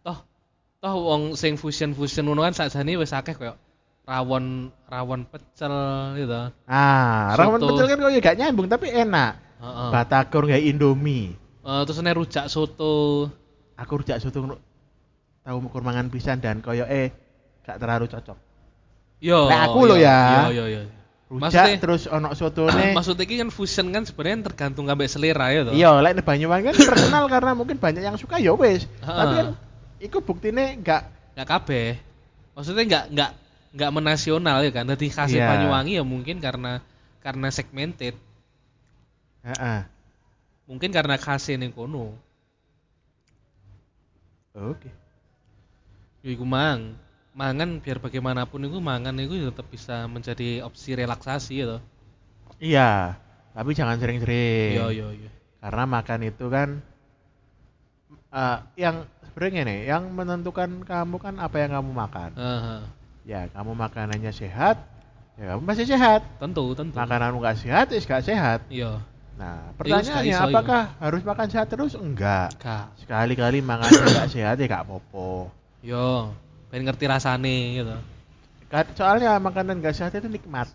[0.00, 0.18] Toh,
[0.80, 3.52] toh wong sing fusion fusion ngono kan sakjane wis akeh koyo
[4.08, 4.44] rawon
[4.84, 5.74] rawon pecel
[6.16, 6.48] gitu.
[6.64, 7.60] ah Soto.
[7.68, 9.88] pecel kan kok ya gak nyambung tapi enak Heeh.
[9.90, 13.28] batagor kayak indomie Eh, terus nek rujak soto.
[13.76, 14.56] aku rujak soto
[15.38, 17.12] tahu mukur mangan pisan dan koyo eh
[17.62, 18.38] gak terlalu cocok
[19.18, 19.50] Yo.
[19.50, 20.46] Nek aku yo, ya.
[20.46, 20.82] Yo yo yo.
[21.28, 22.94] rujak Maksudnya- terus ono sotone.
[22.96, 25.74] Maksudnya ini kan fusion kan sebenarnya tergantung sampai selera ya toh.
[25.74, 28.86] Iya, lek di Banyuwangi kan terkenal karena mungkin banyak yang suka ya wis.
[28.98, 29.46] Tapi kan
[29.98, 31.88] iku buktine enggak Nggak kabeh.
[32.54, 33.30] Maksudnya nggak nggak
[33.74, 34.84] nggak menasional ya kan.
[34.88, 35.48] Jadi khasnya Iya.
[35.50, 36.80] Banyuwangi ya mungkin karena
[37.24, 38.14] karena segmented.
[39.44, 39.80] heeh.
[40.68, 42.12] Mungkin karena khasnya ning kono.
[44.54, 44.90] Oke.
[46.24, 46.98] Ya iku mang.
[47.38, 51.82] Mangan biar bagaimanapun itu mangan itu tetap bisa menjadi opsi relaksasi ya toh.
[52.58, 53.14] Iya,
[53.54, 54.74] tapi jangan sering-sering.
[54.74, 55.30] Iya iya iya.
[55.62, 56.68] Karena makan itu kan
[58.34, 62.30] eh, yang sebenarnya nih, yang menentukan kamu kan apa yang kamu makan.
[62.34, 62.80] Heeh.
[63.28, 64.80] Ya, kamu makanannya sehat,
[65.36, 66.24] ya kamu pasti sehat.
[66.40, 66.96] Tentu tentu.
[66.96, 68.60] Makananmu nggak sehat, ya nggak sehat.
[68.72, 69.04] Iya.
[69.36, 71.92] Nah, Ya, gak pertanyaannya iso, apakah harus makan sehat terus?
[71.92, 72.56] Enggak.
[72.98, 75.52] Sekali-kali makan nggak sehat ya nggak apa-apa.
[75.84, 76.32] Yo,
[76.72, 77.94] pengen ngerti rasane gitu.
[78.72, 80.72] Ka- Soalnya makanan nggak sehat itu nikmat.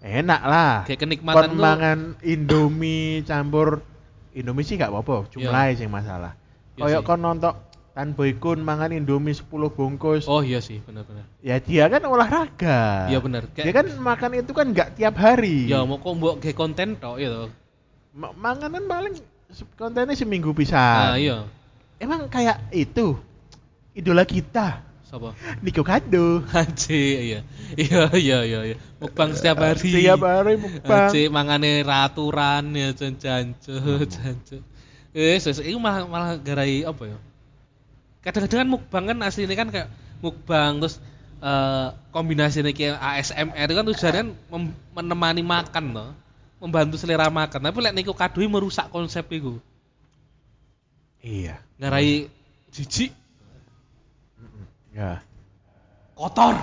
[0.00, 0.72] Enak lah.
[0.88, 1.60] Kayak kenikmatan Kon tuh.
[1.60, 3.84] mangan Indomie campur
[4.32, 6.32] Indomie sih gak apa-apa, jumlahnya sing masalah.
[6.78, 7.06] Iya Kayak sih.
[7.08, 7.52] kon nonton
[8.00, 9.44] Tan Boykun mangan Indomie 10
[9.76, 10.24] bungkus.
[10.24, 11.28] Oh iya sih, benar-benar.
[11.44, 13.12] Ya dia kan olahraga.
[13.12, 13.44] Iya benar.
[13.52, 15.68] Dia kan makan itu kan nggak tiap hari.
[15.68, 17.52] ya mau kok mbok ge konten tok gitu.
[18.16, 19.20] Ma- manganan paling
[19.76, 20.80] kontennya seminggu bisa.
[20.80, 21.44] Nah, iya.
[22.00, 23.20] Emang kayak itu
[23.92, 25.36] idola kita, Sapa?
[25.60, 26.40] Niko Kado.
[26.56, 27.40] Haji, iya.
[27.76, 28.76] Iya, iya, iya, iya.
[28.96, 29.92] Mukbang setiap hari.
[29.92, 31.12] Setiap hari mukbang.
[31.12, 33.76] Haji mangane raturan ya jan jancu,
[34.08, 34.64] jancu.
[35.12, 37.20] Eh, ses iku malah malah garai apa ya?
[38.20, 39.88] Kadang-kadang kan mukbang kan aslinya kan kayak
[40.20, 41.00] mukbang terus
[41.40, 44.28] eh kombinasinya kayak ASMR itu kan tujuannya kan
[44.92, 46.10] menemani makan loh.
[46.60, 47.64] Membantu selera makan.
[47.64, 49.56] Tapi lek niku kadui merusak konsep itu.
[51.24, 51.56] Iya.
[51.80, 52.28] Ngarai
[52.72, 53.12] jijik,
[54.90, 55.22] Ya.
[56.16, 56.58] kotor.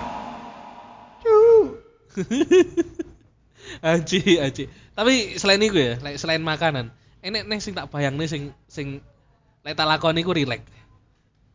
[3.82, 4.64] Aji, aji.
[4.94, 6.90] Tapi selain itu ya, selain makanan,
[7.22, 8.98] enek neng sing tak bayang nih sing sing
[9.62, 10.66] lek tak lakoni ku rileks.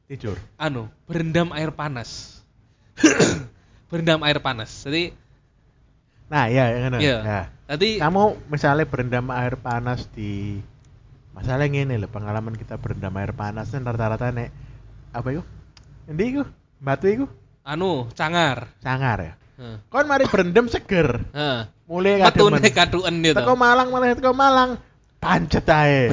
[0.08, 0.38] Tidur.
[0.60, 2.42] Anu, berendam air panas.
[3.90, 4.70] berendam air panas.
[4.84, 5.16] Jadi,
[6.34, 6.98] Nah, ya, yang.
[6.98, 7.54] Ya.
[7.70, 10.58] tadi Kamu misalnya berendam air panas di
[11.30, 14.50] masalah ini loh pengalaman kita berendam air panas kan rata-rata nek
[15.14, 15.44] apa itu?
[16.10, 16.44] Endi iku?
[16.82, 17.26] Batu iku?
[17.64, 18.68] anu cangar.
[18.84, 19.34] Sangar ya.
[19.62, 19.78] Heeh.
[19.88, 21.22] Kon mari berendam seger.
[21.32, 21.60] Heeh.
[21.88, 22.74] Mulai Metune kademen.
[22.74, 23.38] kaduen gitu.
[23.38, 24.72] Teko Malang malah teko Malang.
[25.22, 26.12] Pancet ae.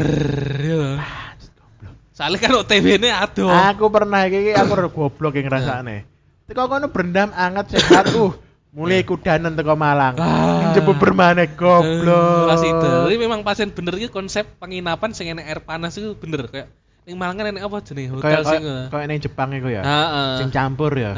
[2.21, 3.49] Soalnya kan OTW-ne adoh.
[3.49, 6.05] Aku pernah iki aku udah goblok yang ngrasakne.
[6.45, 8.37] Teko kono berendam anget sehat uh.
[8.77, 10.21] Mulai kudanan teko Malang.
[10.21, 10.69] Ah.
[10.69, 12.45] Njebuk bermane goblok.
[12.45, 12.91] Kelas itu.
[13.09, 16.69] Jadi memang pasien bener iki konsep penginapan sing enek air panas itu bener kayak
[17.09, 19.83] ning Malang kan apa jenenge hotel sing kayak ning Jepang iku ya.
[19.83, 20.31] Heeh.
[20.45, 21.13] Sing campur ya.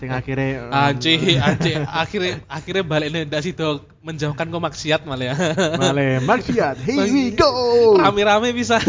[0.00, 1.14] Sing akhirnya Anci,
[1.48, 5.34] anci, akhirnya akhirnya balik nih ndak sido menjauhkan kau maksiat malah ya.
[5.80, 6.80] Male maksiat.
[6.80, 7.52] Here we go.
[8.00, 8.80] Rame-rame bisa.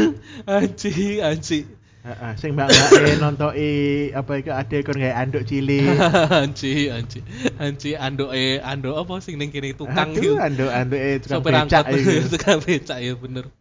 [0.48, 1.68] Anci, anci.
[2.08, 3.72] Heeh, sing mbak-mbake nontoki
[4.16, 5.84] apa iku ade kon gawe anduk cilik.
[6.48, 7.20] anci, anci.
[7.60, 10.40] Anci anduk e anduk apa sing ning kene tukang iku.
[10.40, 12.32] anduk anduk e tukang becak iku.
[12.32, 13.52] tukang becak ya bener.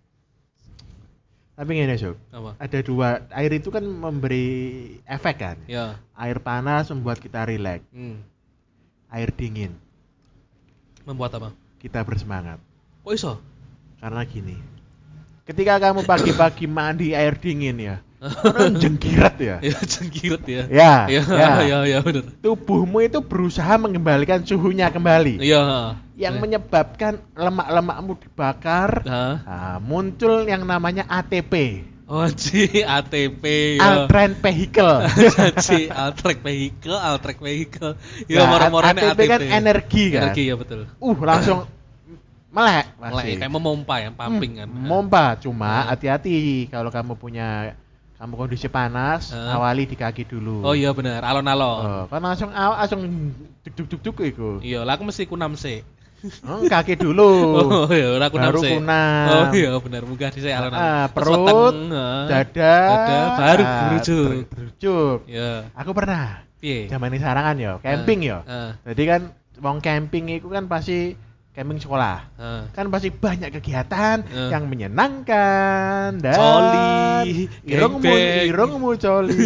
[1.56, 2.20] Tapi ngene, Sob.
[2.28, 2.52] Apa?
[2.60, 4.46] Ada dua, air itu kan memberi
[5.08, 5.56] efek kan.
[5.64, 5.96] Ya.
[6.12, 8.20] Air panas membuat kita rileks, Hmm.
[9.08, 9.72] air dingin
[11.08, 11.50] Membuat apa?
[11.80, 12.60] kita bersemangat.
[13.00, 13.32] Kok iso?
[14.02, 14.58] Karena gini.
[15.46, 17.96] Ketika kamu pagi-pagi mandi air dingin ya,
[18.42, 19.56] orang jengkirat ya.
[19.62, 20.62] Ya jengkiret ya.
[20.82, 21.50] Ya, Ya, ya.
[21.62, 22.24] ya, ya bener.
[22.40, 25.38] Tubuhmu itu berusaha mengembalikan suhunya kembali.
[25.40, 25.96] Iya.
[26.16, 29.04] Yang menyebabkan lemak-lemakmu dibakar.
[29.04, 29.34] Nah.
[29.44, 33.42] Nah, muncul yang namanya ATP, Oh, Ci, ATP
[33.82, 34.06] ya.
[34.06, 35.10] Altran Vehicle.
[35.58, 37.98] Jadi altrek vehicle, altrek vehicle.
[38.30, 40.30] Ya Nah, moro-moro ini ATP kan energi kan.
[40.30, 40.86] Energi ya betul.
[41.02, 41.66] Uh, langsung
[42.46, 43.36] melek pasti.
[43.36, 44.68] kayak memompa ya, pumping kan.
[44.70, 45.92] Hmm, Mompa, cuma Nah.
[45.92, 47.74] hati-hati kalau kamu punya
[48.16, 49.54] kamu kondisi panas, Nah.
[49.54, 50.64] awali di kaki dulu.
[50.64, 51.80] Oh iya benar, alon-alon.
[51.84, 53.00] Oh, kan langsung aw, langsung
[53.60, 54.50] duk duk duk duk iku.
[54.60, 55.84] Iya, lah aku mesti kunam sih.
[56.42, 57.28] Oh, kaki dulu.
[57.84, 58.72] Oh iya, ora kunam Baru sih.
[58.72, 59.28] kunam.
[59.28, 60.72] Oh iya benar, munggah alon-alon.
[60.74, 62.24] Ah, Terus perut, weteng, ah.
[62.24, 64.28] dada, dada, baru ah, gerujuk.
[64.32, 65.18] ter- gerujuk.
[65.28, 65.52] Iya.
[65.76, 66.88] Aku pernah Piye?
[66.88, 68.38] zaman ini sarangan ya, camping ya.
[68.48, 69.20] Ah, Jadi kan
[69.60, 71.12] wong camping itu kan pasti
[71.56, 72.16] camping sekolah.
[72.36, 72.68] ah.
[72.70, 74.52] Kan pasti banyak kegiatan Eh.
[74.52, 78.12] yang menyenangkan dan Coli, irungmu
[78.44, 79.40] irungmu coli.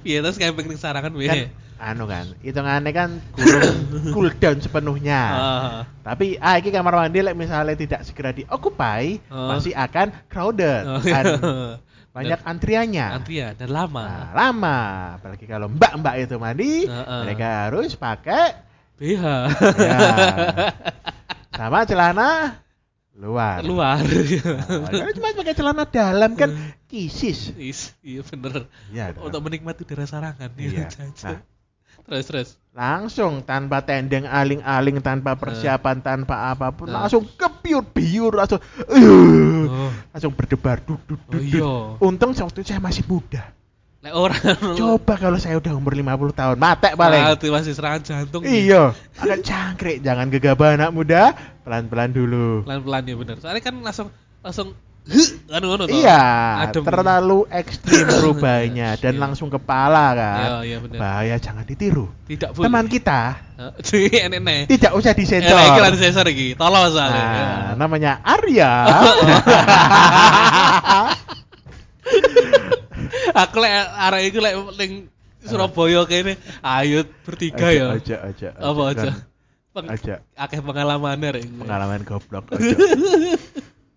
[0.00, 1.50] Piye terus camping ning sarangan kan
[1.82, 3.74] anu kan, hitungannya kan kurung
[4.14, 5.22] cooldown sepenuhnya.
[5.34, 5.82] Ah.
[6.06, 9.50] Tapi ah iki kamar mandi lek misalnya tidak segera diokupai, Oh.
[9.50, 10.82] pasti akan crowded.
[10.86, 11.42] Oh, Kan, iya.
[12.14, 13.06] banyak antriannya.
[13.18, 14.04] Antrian dan lama.
[14.06, 14.78] Nah, lama,
[15.18, 17.20] apalagi kalau mbak-mbak itu mandi, Heeh.
[17.26, 18.54] mereka harus pakai
[19.02, 19.24] BH.
[19.82, 19.98] ya,
[21.58, 22.62] sama celana
[23.18, 23.66] luar.
[23.66, 23.98] Luar.
[23.98, 26.54] Nah, cuma pakai celana dalam kan
[26.86, 27.50] kisis.
[27.58, 28.70] Is, iya bener.
[28.94, 29.18] Iya.
[29.18, 30.54] Untuk menikmati udara sarangan.
[30.54, 30.86] Iya.
[30.94, 31.42] Jajan.
[31.42, 31.42] Nah.
[32.02, 32.48] Terus terus.
[32.72, 36.94] langsung tanpa tendeng aling-aling tanpa persiapan tanpa apa pun Eh.
[36.96, 41.62] langsung kebiur-biur langsung uh, Oh, langsung berdebar duk oh iya.
[42.00, 43.44] untung waktu itu saya masih muda
[44.02, 44.38] Lek orang
[44.82, 48.42] coba kalau saya udah umur 50 tahun matek paling Mati masih serangan jantung.
[48.42, 51.22] iya agak cangkrik jangan gegabah anak muda
[51.62, 53.36] pelan-pelan dulu Pelan-pelan ya bener.
[53.38, 54.08] Soalnya kan langsung
[54.42, 54.68] langsung
[55.48, 55.86] anu toh.
[55.86, 56.22] iya
[56.62, 56.82] Adem.
[56.82, 59.20] terlalu ekstrim perubahannya dan Iya.
[59.20, 60.98] langsung kepala kan Iya, iya bener.
[60.98, 62.64] bahaya jangan ditiru Tidak boleh.
[62.66, 63.20] teman kita
[64.66, 66.54] tidak usah Eh, disensor lagi lan sensor iki.
[66.54, 67.22] Tolong soalnya.
[67.22, 68.72] Nah, namanya Arya.
[73.32, 74.92] Aku lek arek iku lek ning
[75.42, 77.90] Surabaya kene ayo bertiga ya.
[77.92, 78.48] Aja, aja.
[78.54, 79.10] Apa aja?
[79.72, 80.14] Peng- Aja.
[80.36, 81.44] Akeh pengalamannya rek.
[81.48, 82.44] Pengalaman goblok.
[82.54, 82.76] Aja.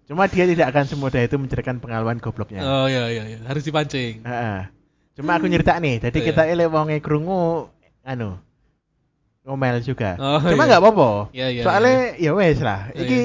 [0.05, 2.61] Cuma dia tidak akan semudah itu menceritakan pengalaman gobloknya.
[2.61, 4.21] Oh iya iya iya, harus dipancing.
[4.21, 4.69] Heeh.
[5.17, 6.53] Cuma aku nyerita nih, jadi Oh, kita iya.
[6.53, 8.37] elek wonge krungu anu
[9.41, 10.13] ngomel juga.
[10.17, 10.69] Oh, Cuma iya.
[10.73, 11.09] nggak apa-apa.
[11.33, 11.63] Iya iya.
[11.65, 12.89] Soalnya ya wes lah.
[12.93, 13.19] Iya, Iki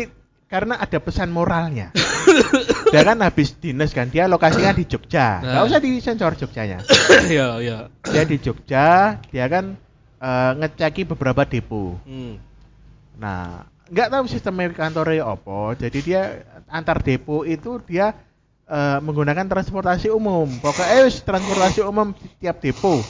[0.48, 1.92] karena ada pesan moralnya.
[2.92, 5.40] dia kan habis dinas kan, dia lokasinya di Jogja.
[5.40, 5.66] Nggak Nah.
[5.66, 6.78] usah disensor Jogjanya.
[7.32, 7.78] Iya iya.
[8.06, 9.74] dia di Jogja, dia kan
[10.18, 11.96] eh, ngeceki beberapa depo.
[12.04, 12.36] Hmm.
[13.16, 15.74] Nah, nggak tahu sistemnya kantornya apa.
[15.76, 16.22] Jadi dia
[16.66, 18.14] antar depo itu dia
[18.64, 20.46] eh, menggunakan transportasi umum.
[20.60, 23.00] Pokoknya wis transportasi umum di tiap depo.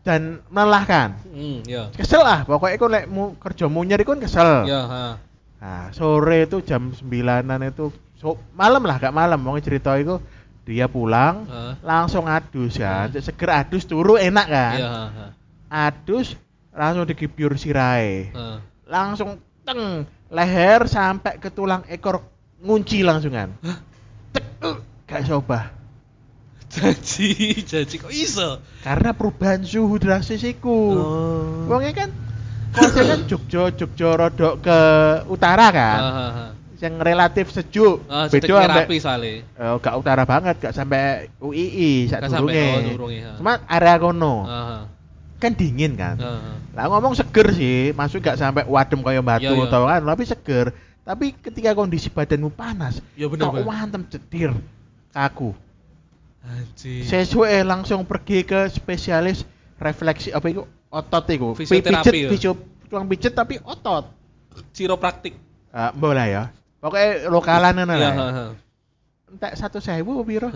[0.00, 1.18] Dan melelahkan.
[1.26, 1.90] Hmm, iya.
[1.90, 4.62] Kesel lah, pokoknya iku lek mu, kerja munyer kan kesel.
[4.62, 5.18] Ha.
[5.58, 9.38] Nah, sore itu jam 9-an itu so, malam lah, gak malam.
[9.38, 10.18] Mau cerita itu
[10.66, 11.72] dia pulang Heeh.
[11.80, 13.08] langsung adus kan.
[13.08, 13.22] Hmm.
[13.22, 14.78] Seger adus turu enak kan.
[14.82, 15.26] Ha, ha.
[15.66, 16.34] adus
[16.70, 18.58] langsung digibyur sirai Heeh.
[18.86, 22.22] langsung teng leher sampai ke tulang ekor
[22.60, 23.50] ngunci langsungan
[24.30, 25.70] Tek, uh, gak coba
[26.66, 28.58] Janji, janji kok iso?
[28.82, 31.70] karena perubahan suhu drastis iku Oh.
[31.70, 32.10] wongnya kan
[32.74, 34.78] konsep kan Jogja Jogja rodok ke
[35.26, 36.46] utara kan Ha, ha, ha.
[36.76, 39.42] Yang relatif sejuk Ah, beda rapi soalnya.
[39.42, 43.32] eh, gak utara banget gak sampai UII sak oh, durunge ha.
[43.40, 44.78] cuma area kono Ha, ha.
[45.36, 46.52] kan dingin kan Ha, ha.
[46.76, 49.64] Lah ngomong seger sih, maksud gak sampai wadem kayak batu Iya, iya.
[49.64, 50.66] atau kan, tapi seger.
[51.00, 54.52] Tapi ketika kondisi badanmu panas, Ya bener, kok wantem cetir
[55.08, 55.56] kaku.
[56.44, 57.00] Anjir.
[57.08, 59.48] Sesuai langsung pergi ke spesialis
[59.80, 61.48] refleksi apa itu otot itu.
[61.56, 62.52] Fisioterapi, Pijet, ya?
[62.84, 64.12] tukang pijet tapi otot.
[64.76, 65.32] Chiropraktik.
[65.72, 66.44] Ah, boleh ya.
[66.86, 68.12] Pokoknya lokalan ngono Iya, lah.
[68.14, 68.46] ya.
[69.26, 70.54] Entek satu sewu piro?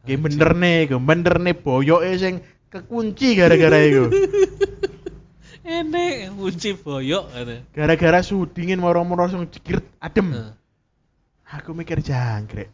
[0.00, 2.38] Ki bener nih, ki bener nih boyoke sing
[2.70, 4.06] kekunci gara-gara itu.
[5.66, 7.56] Enek kunci boyok ada.
[7.70, 10.54] Gara-gara suhu dingin moro-moro langsung jegir adem.
[11.46, 12.70] Aku mikir jangkrik.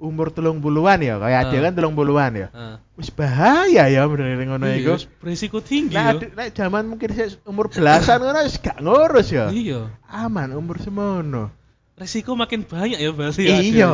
[0.00, 1.48] Umur telung puluhan ya, kayak Ah.
[1.52, 2.48] dia kan telung puluhan ya.
[2.96, 4.94] Wis bahaya ya bener ngono Iya, iku.
[5.20, 6.24] berisiko tinggi Nah, yo.
[6.32, 9.52] nek zaman mungkin saya umur belasan ngono wis gak ngurus ya.
[9.52, 9.92] Iya.
[10.08, 11.52] Aman umur semono.
[12.00, 13.44] Resiko makin banyak ya berarti.
[13.44, 13.60] ya.
[13.60, 13.92] Iya.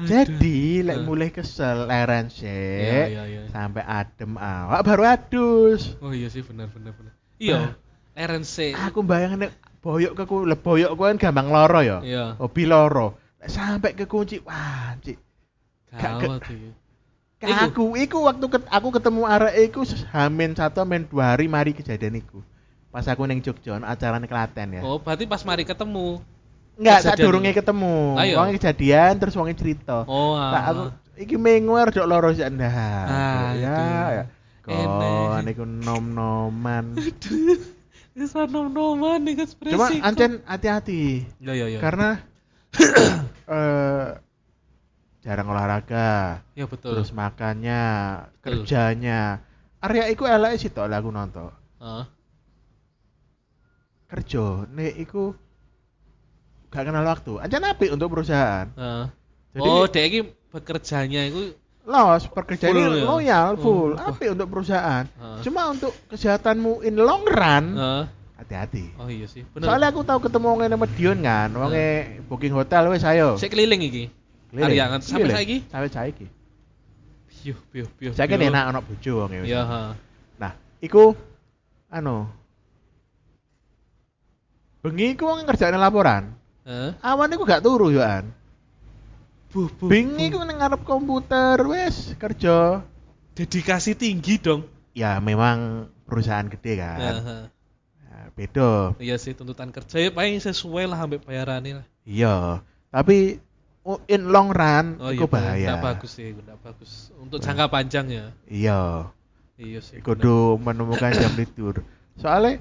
[0.00, 1.04] Jadi lek Ah.
[1.04, 3.42] mulai kesel leren Iya, sik iya, iya.
[3.50, 5.98] sampai adem awak baru adus.
[6.00, 7.12] Oh iya sih benar benar benar.
[7.36, 7.74] Iya.
[8.14, 8.72] RNC.
[8.88, 11.98] Aku bayangin nek boyok keku le boyok kan gampang loro ya.
[12.00, 12.24] Iya.
[12.38, 13.18] Hobi loro.
[13.42, 15.18] Lek sampai kekunci, wah, cik.
[15.90, 16.70] Gawat iki.
[17.40, 19.80] Aku, iku waktu ket- aku ketemu arek iku
[20.12, 22.44] hamin satu hamin dua hari mari kejadian iku.
[22.92, 24.82] Pas aku neng Jogja acara Klaten ya.
[24.84, 26.20] Oh, berarti pas mari ketemu.
[26.78, 27.24] Enggak, kejadian.
[27.26, 27.96] durunge ketemu.
[28.20, 28.34] Ayo.
[28.38, 30.04] Wong kejadian terus wong cerita.
[30.06, 30.62] Oh, Nah, ah.
[30.70, 30.82] aku
[31.20, 32.74] iki mengu dok loro sik ndah.
[33.08, 33.76] Ah, ya,
[34.20, 34.24] ya.
[34.62, 36.94] Kon iku nom-noman.
[38.20, 41.78] Wis nom-noman nih kan Cuma ancen hati-hati Ya ya ya.
[41.80, 42.20] karena
[43.48, 44.06] eh
[45.24, 46.96] jarang olahraga, Ya betul.
[46.96, 47.84] terus makannya,
[48.40, 48.64] Betul.
[48.64, 49.40] kerjanya.
[49.80, 51.48] Area iku eleke sih tok lah aku nonton.
[51.80, 52.04] Heeh.
[54.10, 55.32] Kerja nek iku
[56.70, 57.32] gak kenal waktu.
[57.38, 58.66] Ancen apik untuk perusahaan.
[58.72, 59.04] Heeh.
[59.50, 63.06] Jadi- oh, dek iki bekerjanya itu Los, pekerjaan Full ini ya?
[63.08, 65.10] loyal, full, Oh, apik untuk perusahaan.
[65.10, 65.40] Heeh.
[65.42, 68.02] Cuma untuk kesehatanmu in long run, Heeh.
[68.38, 68.94] hati-hati.
[68.94, 69.42] Oh iya sih.
[69.50, 69.66] Bener.
[69.66, 71.88] Soalnya aku tahu ketemu wong nama Dion kan, wonge
[72.30, 73.34] booking hotel wis ayo.
[73.34, 74.04] Saya keliling iki.
[74.54, 75.36] Ariangan sampai Keliling.
[75.40, 75.56] saiki.
[75.66, 76.26] Sampai saiki.
[77.40, 78.12] Piuh, piuh, piuh.
[78.14, 78.50] Saiki piuh.
[78.52, 79.48] enak ono bojo wonge wis.
[79.50, 79.62] Iya.
[80.36, 81.16] Nah, iku
[81.90, 82.28] anu
[84.80, 86.36] bengi iku wong ngerjain laporan.
[86.70, 86.90] Heeh.
[87.02, 88.30] Awan iku gak turu yo an.
[89.50, 90.22] buh, buh, Bing buh.
[90.22, 92.86] iku ning ngarep komputer wes kerja.
[93.30, 94.62] dedikasi tinggi dong
[94.92, 96.98] Ya memang perusahaan gede kan.
[97.00, 97.38] Aha.
[98.00, 98.94] Nah, beda.
[98.98, 102.36] iya sih tuntutan kerja ya paling sesuai lah sampai bayarannya lah Iya,
[102.88, 103.38] tapi
[103.80, 105.66] oh, in long run oh iku iya bahaya.
[105.72, 108.82] nggak bagus sih nggak bagus untuk jangka panjang ya Iya,
[109.56, 111.82] iya sih kudu menemukan jam tidur.
[112.14, 112.58] Soalnya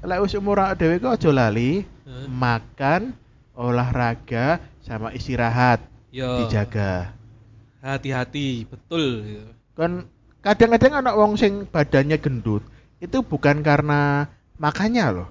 [0.00, 2.26] lek wis umur awake dhewe kok aja lali Heeh.
[2.28, 3.16] makan,
[3.54, 5.80] olahraga sama istirahat
[6.12, 7.12] Yo, dijaga.
[7.80, 9.24] hati-hati betul.
[9.72, 10.06] Kan
[10.40, 12.62] kadang-kadang anak wong sing badannya gendut
[12.98, 15.28] itu bukan karena makannya loh.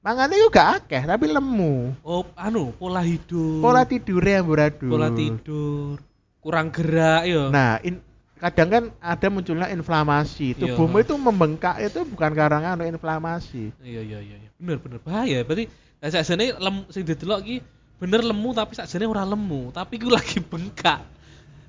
[0.00, 1.90] Mangannya juga akeh tapi lemu.
[2.06, 4.90] oh anu pola hidup Pola tidurnya amburadul.
[4.90, 5.98] pola tidur
[6.38, 8.02] kurang gerak yo Nah, in-
[8.38, 10.54] kadang kan ada munculnya inflamasi.
[10.54, 13.74] Tubuhmu itu membengkak itu bukan karena anu inflamasi.
[13.82, 14.50] iya iya iya iya.
[14.56, 15.66] bener bener bahaya berarti
[16.06, 17.56] nah, sakjane lem sing didelok iki
[17.98, 21.02] bener lemu tapi sakjane ora lemu tapi ku lagi bengkak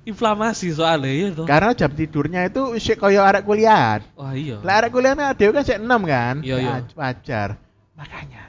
[0.06, 4.00] inflamasi soalnya ya toh Karena jam tidurnya itu isik kaya arek kuliah.
[4.16, 6.34] wah iya Lah arek kuliah ada kan sik 6 kan?
[6.40, 6.74] Iya, iya.
[6.80, 7.48] Ya, Wajar.
[7.92, 8.44] Makanya.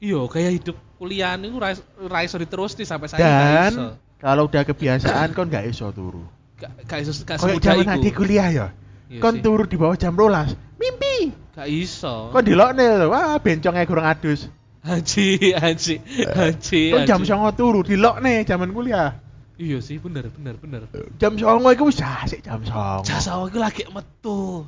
[0.00, 5.34] iya kayak hidup kuliah ini ora ora iso diterusti sampai saya Dan kalau udah kebiasaan
[5.34, 6.22] kon gak iso turu.
[6.56, 8.66] gak gak iso gak semudah iku nanti kuliah ya.
[9.10, 9.42] Iya kon sih.
[9.44, 10.54] turu di bawah jam rolas.
[10.78, 11.34] Mimpi.
[11.52, 13.06] gak iso Kon lho.
[13.12, 14.48] Wah, bencongnya kurang adus.
[14.82, 15.94] Haji haji
[16.26, 17.20] haji Kon jam.
[17.22, 19.14] 09.00 turu dilokne zaman kuliah.
[19.54, 20.82] iya sih bener bener bener
[21.16, 23.06] Jam 09.00 iku wis asik jam 09.00.
[23.06, 24.66] jasa aku lagi metu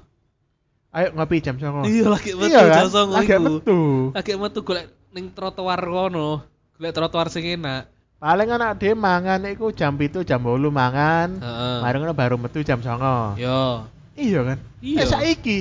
[0.94, 1.90] Ayo ngopi jam 09.00.
[1.90, 2.76] iya lagi metu Iya kan?
[2.86, 3.80] jasa Lagi iku metu.
[4.14, 6.46] lagi metu golek ning trotoar kono
[6.78, 7.90] golek trotoar sing enak
[8.22, 11.28] Paling anak dhewe mangan iku jam 7 jam 8 mangan.
[11.42, 13.42] heeh Mari ngono baru metu jam 09.00.
[13.42, 13.84] yo
[14.14, 14.58] Iya kan?
[14.78, 14.98] Iya.
[15.02, 15.58] Eh saiki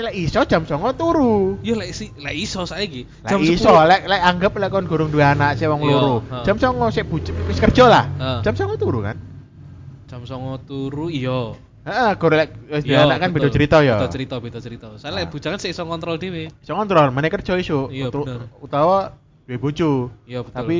[0.00, 1.58] lek iso jam 09.00 turu.
[1.60, 5.22] yo lek si lek iso saiki Lek iso lek lek anggap lek kon gurung duwe
[5.22, 6.14] anak sing wong Iya, loro.
[6.42, 8.04] Jam 09.00 sik bujuk wis kerja lah.
[8.06, 8.38] Heeh.
[8.42, 9.16] Jam 09.00 turu kan?
[10.08, 11.52] jam songo turu iya
[11.84, 13.96] Heeh, gurung lek wis duwe Iya, anak kan beda cerita ya.
[13.96, 15.28] beda cerita beda cerita soalnya Ah.
[15.28, 17.92] bujangan sik iso kontrol dhewe Iso kontrol, meneh kerja iso.
[17.92, 18.08] Iya.
[18.58, 19.12] Utawa
[19.44, 20.08] duwe bojo.
[20.24, 20.76] iya betul Tapi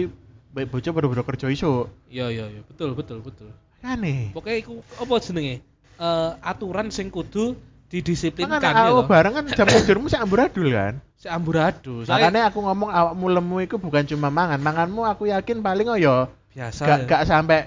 [0.65, 1.93] bojo baru-baru kerja iso.
[2.09, 4.33] iya iya iya betul betul betul Aneh.
[4.33, 5.61] pokoknya iku apa jenenge
[5.99, 7.53] Eh aturan sing kudu
[7.89, 9.09] didisiplinkan Kan awak toh.
[9.09, 11.01] bareng kan jam tidurmu sak amburadul kan.
[11.19, 14.61] si amburadul soalnya Makanya aku ngomong awakmu lemu itu bukan cuma mangan.
[14.61, 16.17] Manganmu aku yakin paling oh ya
[16.53, 17.07] biasa gak, ya.
[17.09, 17.59] gak sampai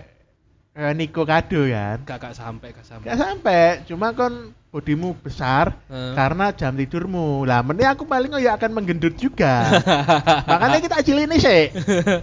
[0.76, 2.04] eh, Niko kado kan.
[2.08, 6.16] gak gak sampai gak sampai Gak sampai, cuma kon bodimu besar Heeh.
[6.16, 7.44] karena jam tidurmu.
[7.44, 9.68] Lah mending aku paling ya akan menggendut juga.
[10.48, 11.64] Makanya kita acilin nih sih.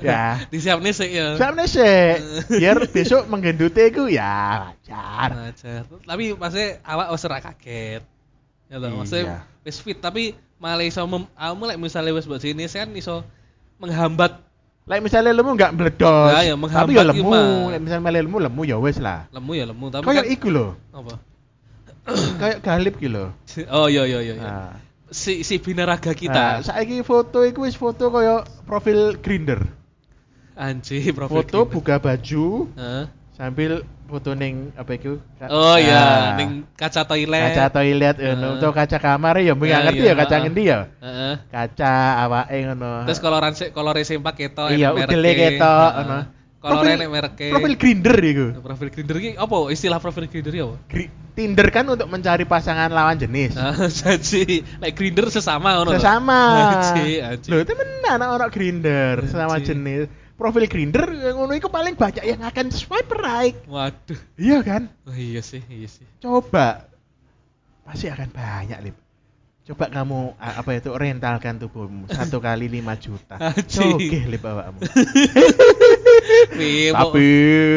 [0.01, 0.40] ya.
[0.53, 2.01] disiap nih sih ya Siap nih sih.
[2.57, 5.53] Biar besok menggendutnya itu ya wajar.
[5.53, 5.84] Ajar.
[6.09, 8.03] Tapi maksudnya awak ora kaget.
[8.68, 8.96] Ya toh, Iya.
[8.96, 9.24] maksudnya
[9.68, 13.28] wis fit tapi malah iso mem, lek misalnya wis buat sini kan iso
[13.76, 14.40] menghambat
[14.89, 17.68] Like misalnya lemu nggak meledos, Ya, ya, tapi ya lemu.
[17.68, 19.28] Like misalnya lemu lemu ya wes lah.
[19.28, 21.14] lemu ya lemu tapi Kayak kan iku loh, apa?
[22.41, 23.28] kayak galip gitu loh.
[23.68, 24.34] Oh iya iya iya.
[24.41, 24.72] Nah,
[25.09, 26.45] Si si binaraga nah, kita.
[26.64, 29.61] saiki foto iku wis foto kaya profil Grinder.
[30.57, 31.72] Anjir profil Foto kita.
[31.72, 33.05] buka baju Heeh.
[33.39, 33.72] Sambil
[34.05, 35.22] foto ning apa iku?
[35.39, 37.55] Ka- Oh iya, Nah, ning kaca toilet.
[37.55, 38.34] kaca toilet Heeh.
[38.34, 40.43] ngono utawa kaca kamar ya mbok Ya, nggak ngerti iya, ya kaca heeh.
[40.43, 40.78] ngendi ya?
[40.99, 41.32] Heeh.
[41.47, 42.93] Kaca awake ngono.
[43.07, 46.18] Terus koloran kolore sempak ketok Iya, udele ketok, ngono.
[46.59, 47.49] Kolore Profil- nek mereke.
[47.55, 48.47] Profil Grinder iku.
[48.59, 49.57] profil Grindr iki apa?
[49.70, 50.76] Istilah profil Grindr iki apa?
[50.91, 53.55] Gri- Tinder kan untuk mencari pasangan lawan jenis.
[53.55, 53.70] Ah,
[54.03, 54.43] jadi
[54.82, 55.95] like grinder sesama ngono.
[55.95, 56.74] Sesama.
[56.74, 57.22] Aji.
[57.47, 60.11] Loh, temenan orang Grinder sesama jenis.
[60.39, 63.59] Profil Grinder yang ngono itu paling banyak yang akan swipe right.
[63.66, 64.14] Waduh.
[64.39, 64.86] Iya kan?
[65.03, 66.07] Oh, iya sih, iya sih.
[66.22, 66.86] Coba.
[67.82, 68.95] Pasti akan banyak, Lip.
[69.66, 73.36] Coba kamu apa itu rentalkan tubuhmu satu kali 5 juta.
[73.59, 74.78] Oke, Lip awakmu.
[76.59, 77.28] Wih, Tapi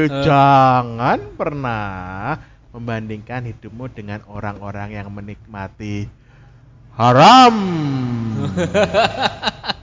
[0.05, 0.21] Eh.
[0.21, 2.37] jangan pernah
[2.71, 6.05] membandingkan hidupmu dengan orang-orang yang menikmati
[6.93, 7.55] haram.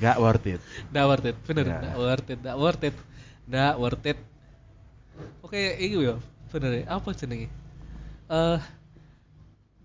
[0.00, 0.60] Nggak worth it.
[0.88, 1.64] Nggak worth it, bener.
[1.68, 2.96] Nggak worth it, nggak worth it.
[3.44, 4.18] Nggak worth it.
[5.44, 6.16] Oke, itu ya,
[6.48, 6.84] bener ya.
[6.96, 7.52] Apa jenenge?
[8.32, 8.58] Eh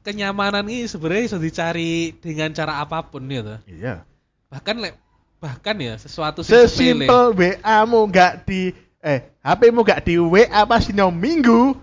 [0.05, 3.59] kenyamanan ini sebenarnya bisa dicari dengan cara apa pun ya toh.
[3.65, 4.05] Iya.
[4.53, 4.93] Bahkan lek
[5.41, 6.45] bahkan ya sesuatu.
[6.45, 11.73] Sesimpel WA-mu nggak di eh HP-mu nggak di WA pas dino minggu,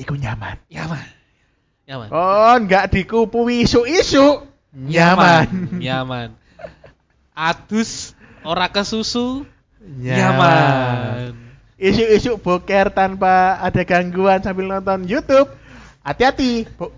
[0.00, 0.56] iku nyaman.
[0.72, 1.06] Nyaman.
[1.86, 2.08] Nyaman.
[2.10, 4.42] Kon nggak dikupu isu-isu,
[4.72, 5.76] nyaman.
[5.76, 6.28] Nyaman.
[7.36, 9.44] Adus ora kesusu
[9.76, 10.16] Nyaman.
[10.16, 11.32] nyaman.
[11.76, 15.52] Isu-isu boker tanpa ada gangguan sambil nonton YouTube,
[16.00, 16.64] hati-hati.
[16.72, 16.96] Bo-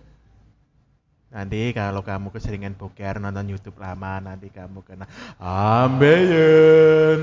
[1.28, 5.10] Nanti kalau kamu keseringan boker nonton YouTube lama, nanti kamu kena
[5.42, 7.20] ambeien.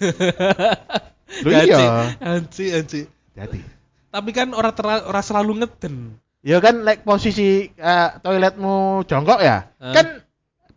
[1.44, 2.16] Loh iya.
[2.18, 3.04] Anci, anci.
[3.36, 3.60] Jadi.
[4.08, 6.16] Tapi kan orang tera- orang selalu ngeden.
[6.42, 9.68] Ya kan like posisi eh, toiletmu jongkok ya.
[9.78, 9.92] Hah?
[9.94, 10.21] Kan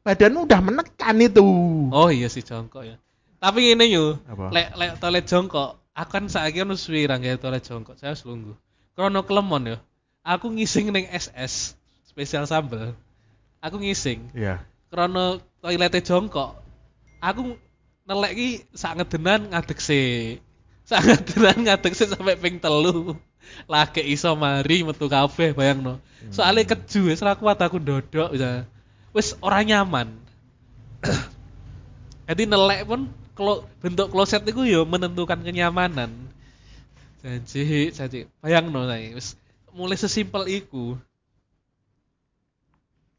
[0.06, 1.42] badanmu udah menekan itu.
[1.90, 3.02] Oh iya sih jongkok ya.
[3.42, 4.54] Tapi ini yo, Apa?
[4.54, 8.22] lek lek toilet jongkok, aku kan saiki wis suwi ra nggawe toilet jongkok, saya wis
[8.22, 8.54] lungguh.
[8.94, 9.78] Krono kelemon yo.
[10.22, 11.74] Aku ngising ning SS
[12.06, 12.94] spesial sambel.
[13.60, 14.30] Aku ngising.
[14.38, 14.62] Iya.
[14.94, 16.54] Krono toilete jongkok.
[17.20, 17.58] Aku
[18.06, 20.38] nelek ki sak ngedenan ngadeg sih.
[20.86, 23.18] Sak ngedenan ngadeg sih sampai ping telu.
[23.70, 26.02] Lagi iso mari metu kabeh bayangno.
[26.34, 28.66] Soale keju wis ra kuat aku ndodok bisa.
[29.16, 30.12] Wis ora nyaman.
[32.28, 36.12] Jadi nelek pun klo, bentuk kloset itu ya menentukan kenyamanan.
[37.24, 38.28] Janji, janji.
[38.44, 39.40] Bayangno saya, wis
[39.72, 41.00] mulai sesimpel iku.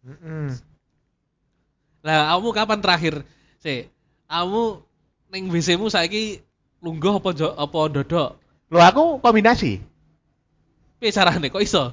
[0.07, 0.55] Mm-mm.
[2.07, 3.15] Lah, kamu kapan terakhir?
[3.59, 3.91] Si,
[4.31, 4.79] kamu
[5.35, 6.39] ning WC-mu saiki
[6.79, 8.39] lungguh apa jo, apa dodok?
[8.71, 9.83] Loh aku kombinasi.
[11.03, 11.91] Piye carane kok iso?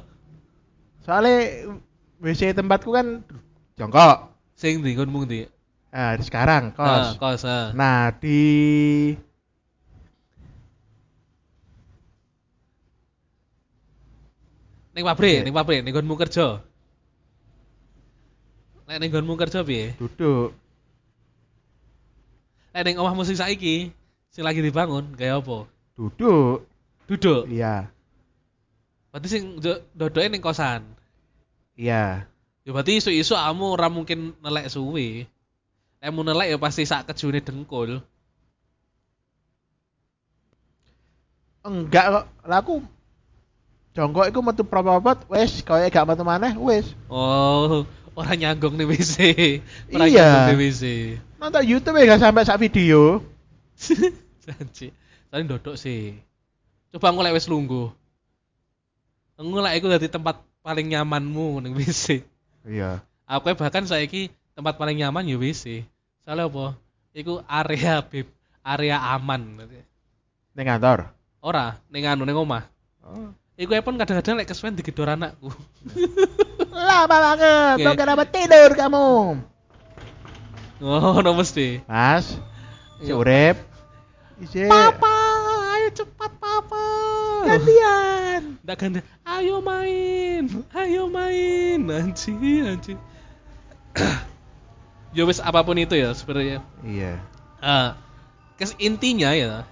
[1.02, 1.66] Soalnya
[2.22, 3.26] WC tempatku kan
[3.78, 4.18] jongkok.
[4.54, 5.42] Sing nggonmu ndi?
[5.94, 7.22] Nah, di sekarang Ah, kos.
[7.22, 7.42] kos.
[7.46, 7.70] ah.
[7.78, 8.40] Nah, di
[14.94, 15.46] Ning pabrik, Oke.
[15.46, 16.62] ning pabrik, ning nggonmu kerja.
[18.86, 19.98] Nek ning nggonmu kerja piye?
[19.98, 20.54] duduk.
[22.74, 23.90] Nek ning omahmu sing saiki
[24.30, 25.66] sing lagi dibangun kayak apa?
[25.98, 26.70] Duduk.
[27.10, 27.50] Duduk.
[27.50, 27.90] Iya.
[29.10, 30.86] Berarti sing do- dodoke ning kosan.
[31.74, 32.30] Iya.
[32.64, 35.28] Ya berarti isu-isu kamu ora mungkin nelek suwi.
[36.00, 38.00] Nek mau nelek ya pasti sak kejune dengkul.
[41.64, 42.26] Enggak kok.
[42.48, 42.84] Lah aku
[43.96, 46.92] jongkok iku metu propopot wis kaya gak metu maneh wis.
[47.08, 47.84] Oh,
[48.16, 49.16] orang nyanggong nih WC.
[49.92, 50.24] Orang Iya.
[50.24, 50.84] nyanggong nih WC.
[51.40, 53.20] Nonton YouTube ya gak sampai sak video.
[54.44, 54.92] Janji.
[55.28, 56.16] Tadi dodok sih.
[56.96, 57.92] Coba ngolek wis lungguh.
[59.36, 62.24] Ngolek iku dadi tempat paling nyamanmu ning WC.
[62.64, 63.04] Iya.
[63.28, 65.84] Aku bahkan saiki tempat paling nyaman ya WC.
[66.24, 66.66] Soalnya apa?
[67.14, 68.28] Iku area beb,
[68.64, 69.60] area aman.
[70.54, 71.12] Ning kantor.
[71.44, 72.64] Ora, ning anu ning omah.
[73.04, 73.32] Oh.
[73.54, 75.54] Iku pun kadang-kadang lek kesuwen digedor anakku.
[76.74, 77.76] Lama banget.
[77.78, 77.86] Oke.
[77.86, 79.06] Kok kenapa tidur kamu?
[80.84, 81.80] Oh, no mesti.
[81.86, 82.34] Mas,
[83.00, 83.16] si Iya.
[83.16, 83.58] urip.
[84.68, 85.16] Papa,
[85.78, 86.84] ayo cepat papa.
[87.46, 88.33] Gantian.
[88.64, 89.00] Nggak ganti.
[89.28, 91.84] Ayo main, ayo main.
[91.84, 92.32] Anji,
[92.64, 92.96] anji.
[95.18, 96.64] ya wis apa pun itu ya sebenarnya.
[96.80, 97.20] Iya.
[97.60, 97.90] Eh,
[98.56, 99.68] kes intinya ya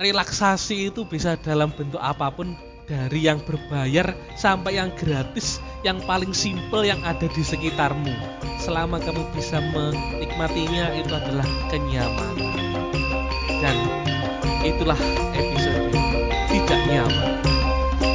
[0.00, 6.32] relaksasi itu bisa dalam bentuk apa pun dari yang berbayar sampai yang gratis yang paling
[6.34, 8.10] simple yang ada di sekitarmu
[8.58, 12.50] selama kamu bisa menikmatinya itu adalah kenyamanan
[13.62, 13.76] dan
[14.64, 14.98] itulah
[15.36, 15.92] episode
[16.50, 17.49] tidak nyaman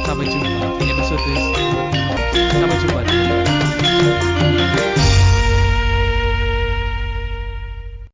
[0.06, 0.46] Sampai jumpa.
[0.86, 1.34] Episode
[2.54, 3.15] sampai jumpa.